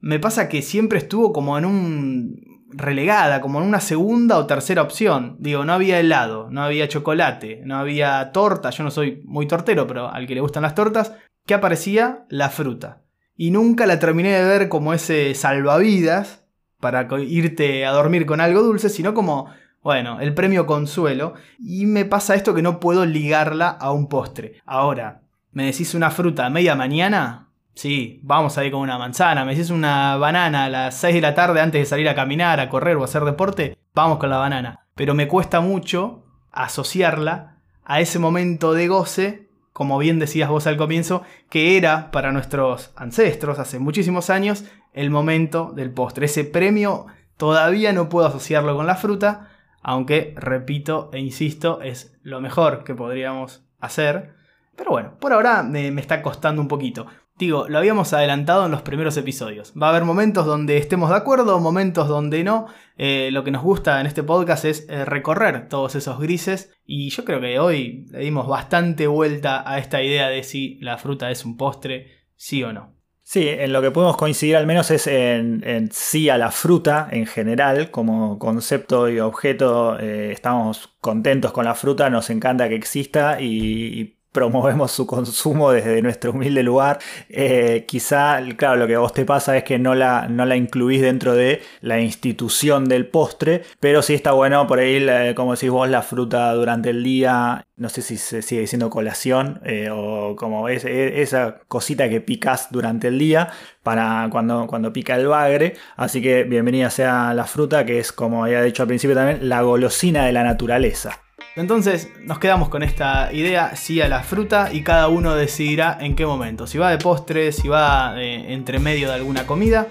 me 0.00 0.18
pasa 0.18 0.48
que 0.48 0.60
siempre 0.60 0.98
estuvo 0.98 1.32
como 1.32 1.56
en 1.56 1.64
un 1.64 2.49
relegada, 2.72 3.40
como 3.40 3.60
en 3.60 3.66
una 3.66 3.80
segunda 3.80 4.38
o 4.38 4.46
tercera 4.46 4.82
opción. 4.82 5.36
Digo, 5.38 5.64
no 5.64 5.72
había 5.72 6.00
helado, 6.00 6.48
no 6.50 6.62
había 6.62 6.88
chocolate, 6.88 7.62
no 7.64 7.76
había 7.76 8.32
torta, 8.32 8.70
yo 8.70 8.84
no 8.84 8.90
soy 8.90 9.22
muy 9.24 9.46
tortero, 9.46 9.86
pero 9.86 10.08
al 10.08 10.26
que 10.26 10.34
le 10.34 10.40
gustan 10.40 10.62
las 10.62 10.74
tortas, 10.74 11.14
¿qué 11.46 11.54
aparecía? 11.54 12.26
La 12.28 12.50
fruta. 12.50 13.02
Y 13.36 13.50
nunca 13.50 13.86
la 13.86 13.98
terminé 13.98 14.30
de 14.32 14.44
ver 14.44 14.68
como 14.68 14.92
ese 14.92 15.34
salvavidas 15.34 16.44
para 16.80 17.08
irte 17.20 17.86
a 17.86 17.92
dormir 17.92 18.26
con 18.26 18.40
algo 18.40 18.62
dulce, 18.62 18.88
sino 18.88 19.14
como, 19.14 19.50
bueno, 19.82 20.20
el 20.20 20.34
premio 20.34 20.66
consuelo. 20.66 21.34
Y 21.58 21.86
me 21.86 22.04
pasa 22.04 22.34
esto 22.34 22.54
que 22.54 22.62
no 22.62 22.80
puedo 22.80 23.06
ligarla 23.06 23.68
a 23.68 23.92
un 23.92 24.08
postre. 24.08 24.60
Ahora, 24.66 25.22
¿me 25.52 25.66
decís 25.66 25.94
una 25.94 26.10
fruta 26.10 26.46
a 26.46 26.50
media 26.50 26.74
mañana? 26.74 27.49
Sí, 27.80 28.20
vamos 28.22 28.58
a 28.58 28.64
ir 28.66 28.72
con 28.72 28.82
una 28.82 28.98
manzana. 28.98 29.42
Me 29.46 29.54
decís 29.54 29.70
una 29.70 30.18
banana 30.18 30.66
a 30.66 30.68
las 30.68 30.96
6 30.96 31.14
de 31.14 31.20
la 31.22 31.34
tarde 31.34 31.62
antes 31.62 31.80
de 31.80 31.86
salir 31.86 32.10
a 32.10 32.14
caminar, 32.14 32.60
a 32.60 32.68
correr 32.68 32.98
o 32.98 33.00
a 33.00 33.04
hacer 33.06 33.24
deporte. 33.24 33.78
Vamos 33.94 34.18
con 34.18 34.28
la 34.28 34.36
banana. 34.36 34.80
Pero 34.94 35.14
me 35.14 35.26
cuesta 35.26 35.62
mucho 35.62 36.26
asociarla 36.52 37.56
a 37.82 38.00
ese 38.00 38.18
momento 38.18 38.74
de 38.74 38.86
goce, 38.86 39.48
como 39.72 39.96
bien 39.96 40.18
decías 40.18 40.50
vos 40.50 40.66
al 40.66 40.76
comienzo, 40.76 41.22
que 41.48 41.78
era 41.78 42.10
para 42.10 42.32
nuestros 42.32 42.92
ancestros 42.96 43.58
hace 43.58 43.78
muchísimos 43.78 44.28
años 44.28 44.64
el 44.92 45.08
momento 45.08 45.72
del 45.74 45.90
postre. 45.90 46.26
Ese 46.26 46.44
premio 46.44 47.06
todavía 47.38 47.94
no 47.94 48.10
puedo 48.10 48.26
asociarlo 48.26 48.76
con 48.76 48.86
la 48.86 48.96
fruta, 48.96 49.52
aunque 49.80 50.34
repito 50.36 51.08
e 51.14 51.18
insisto, 51.18 51.80
es 51.80 52.14
lo 52.22 52.42
mejor 52.42 52.84
que 52.84 52.94
podríamos 52.94 53.64
hacer. 53.80 54.38
Pero 54.80 54.92
bueno, 54.92 55.18
por 55.20 55.34
ahora 55.34 55.62
me, 55.62 55.88
está 56.00 56.22
costando 56.22 56.62
un 56.62 56.66
poquito. 56.66 57.06
Digo, 57.36 57.68
lo 57.68 57.76
habíamos 57.76 58.14
adelantado 58.14 58.64
en 58.64 58.70
los 58.70 58.80
primeros 58.80 59.14
episodios. 59.18 59.74
Va 59.74 59.88
a 59.88 59.90
haber 59.90 60.04
momentos 60.04 60.46
donde 60.46 60.78
estemos 60.78 61.10
de 61.10 61.16
acuerdo, 61.16 61.60
momentos 61.60 62.08
donde 62.08 62.42
no. 62.44 62.66
Eh, 62.96 63.28
lo 63.30 63.44
que 63.44 63.50
nos 63.50 63.62
gusta 63.62 64.00
en 64.00 64.06
este 64.06 64.22
podcast 64.22 64.64
es 64.64 64.86
eh, 64.88 65.04
recorrer 65.04 65.68
todos 65.68 65.96
esos 65.96 66.18
grises 66.18 66.72
y 66.86 67.10
yo 67.10 67.26
creo 67.26 67.42
que 67.42 67.58
hoy 67.58 68.06
le 68.08 68.20
dimos 68.20 68.48
bastante 68.48 69.06
vuelta 69.06 69.70
a 69.70 69.76
esta 69.76 70.02
idea 70.02 70.30
de 70.30 70.42
si 70.44 70.78
la 70.80 70.96
fruta 70.96 71.30
es 71.30 71.44
un 71.44 71.58
postre, 71.58 72.24
sí 72.36 72.64
o 72.64 72.72
no. 72.72 72.94
Sí, 73.22 73.46
en 73.48 73.74
lo 73.74 73.82
que 73.82 73.90
podemos 73.90 74.16
coincidir 74.16 74.56
al 74.56 74.66
menos 74.66 74.90
es 74.90 75.06
en, 75.06 75.90
sí 75.92 76.30
a 76.30 76.38
la 76.38 76.50
fruta 76.50 77.06
en 77.12 77.26
general, 77.26 77.90
como 77.90 78.38
concepto 78.38 79.10
y 79.10 79.20
objeto, 79.20 79.98
eh, 80.00 80.32
estamos 80.32 80.96
contentos 81.02 81.52
con 81.52 81.66
la 81.66 81.74
fruta, 81.74 82.08
nos 82.08 82.30
encanta 82.30 82.70
que 82.70 82.76
exista 82.76 83.42
y 83.42 84.19
promovemos 84.32 84.92
su 84.92 85.06
consumo 85.06 85.72
desde 85.72 86.02
nuestro 86.02 86.32
humilde 86.32 86.62
lugar. 86.62 86.98
Eh, 87.28 87.84
quizá, 87.86 88.40
claro, 88.56 88.76
lo 88.76 88.86
que 88.86 88.94
a 88.94 89.00
vos 89.00 89.12
te 89.12 89.24
pasa 89.24 89.56
es 89.56 89.64
que 89.64 89.78
no 89.78 89.94
la, 89.94 90.28
no 90.28 90.44
la 90.46 90.56
incluís 90.56 91.00
dentro 91.02 91.34
de 91.34 91.62
la 91.80 92.00
institución 92.00 92.88
del 92.88 93.06
postre, 93.06 93.62
pero 93.80 94.02
sí 94.02 94.14
está 94.14 94.32
bueno 94.32 94.66
por 94.66 94.78
ahí, 94.78 95.34
como 95.34 95.54
decís 95.54 95.70
vos, 95.70 95.88
la 95.88 96.02
fruta 96.02 96.52
durante 96.54 96.90
el 96.90 97.02
día. 97.02 97.66
No 97.76 97.88
sé 97.88 98.02
si 98.02 98.18
se 98.18 98.42
sigue 98.42 98.60
diciendo 98.60 98.90
colación 98.90 99.60
eh, 99.64 99.88
o 99.90 100.36
como 100.36 100.68
es, 100.68 100.84
esa 100.84 101.60
cosita 101.66 102.08
que 102.08 102.20
picas 102.20 102.68
durante 102.70 103.08
el 103.08 103.18
día 103.18 103.48
para 103.82 104.28
cuando, 104.30 104.66
cuando 104.66 104.92
pica 104.92 105.16
el 105.16 105.26
bagre. 105.26 105.74
Así 105.96 106.20
que 106.20 106.44
bienvenida 106.44 106.90
sea 106.90 107.32
la 107.34 107.46
fruta, 107.46 107.86
que 107.86 107.98
es, 107.98 108.12
como 108.12 108.44
había 108.44 108.62
dicho 108.62 108.82
al 108.82 108.88
principio 108.88 109.16
también, 109.16 109.48
la 109.48 109.62
golosina 109.62 110.26
de 110.26 110.32
la 110.32 110.44
naturaleza. 110.44 111.20
Entonces 111.56 112.10
nos 112.20 112.38
quedamos 112.38 112.68
con 112.68 112.82
esta 112.82 113.32
idea, 113.32 113.76
sí 113.76 114.00
a 114.00 114.08
la 114.08 114.22
fruta 114.22 114.70
y 114.72 114.82
cada 114.82 115.08
uno 115.08 115.34
decidirá 115.34 115.98
en 116.00 116.14
qué 116.14 116.24
momento, 116.24 116.66
si 116.66 116.78
va 116.78 116.90
de 116.90 116.98
postre, 116.98 117.52
si 117.52 117.68
va 117.68 118.14
entre 118.22 118.78
medio 118.78 119.08
de 119.08 119.14
alguna 119.14 119.46
comida. 119.46 119.88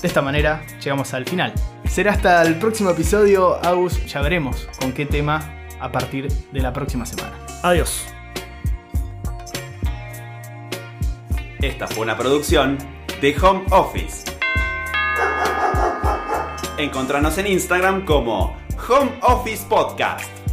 De 0.00 0.08
esta 0.08 0.22
manera 0.22 0.62
llegamos 0.82 1.14
al 1.14 1.24
final. 1.24 1.52
Será 1.88 2.12
hasta 2.12 2.42
el 2.42 2.58
próximo 2.58 2.90
episodio, 2.90 3.54
Agus, 3.64 4.04
ya 4.06 4.20
veremos 4.20 4.68
con 4.80 4.92
qué 4.92 5.06
tema 5.06 5.54
a 5.80 5.92
partir 5.92 6.28
de 6.28 6.60
la 6.60 6.72
próxima 6.72 7.06
semana. 7.06 7.32
Adiós. 7.62 8.06
Esta 11.60 11.86
fue 11.86 12.04
una 12.04 12.16
producción 12.16 12.76
de 13.20 13.34
Home 13.40 13.64
Office. 13.70 14.24
Encontranos 16.76 17.38
en 17.38 17.46
Instagram 17.46 18.04
como 18.04 18.56
Home 18.88 19.12
Office 19.22 19.64
Podcast. 19.68 20.43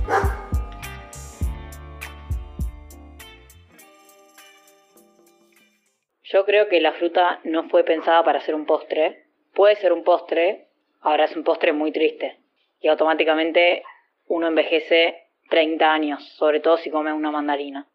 Yo 6.41 6.45
creo 6.45 6.69
que 6.69 6.81
la 6.81 6.93
fruta 6.93 7.39
no 7.43 7.69
fue 7.69 7.83
pensada 7.83 8.23
para 8.23 8.41
ser 8.41 8.55
un 8.55 8.65
postre. 8.65 9.27
Puede 9.53 9.75
ser 9.75 9.93
un 9.93 10.03
postre, 10.03 10.69
ahora 10.99 11.25
es 11.25 11.35
un 11.35 11.43
postre 11.43 11.71
muy 11.71 11.91
triste. 11.91 12.39
Y 12.79 12.87
automáticamente 12.87 13.83
uno 14.25 14.47
envejece 14.47 15.27
30 15.51 15.93
años, 15.93 16.27
sobre 16.37 16.59
todo 16.59 16.77
si 16.77 16.89
come 16.89 17.13
una 17.13 17.29
mandarina. 17.29 17.87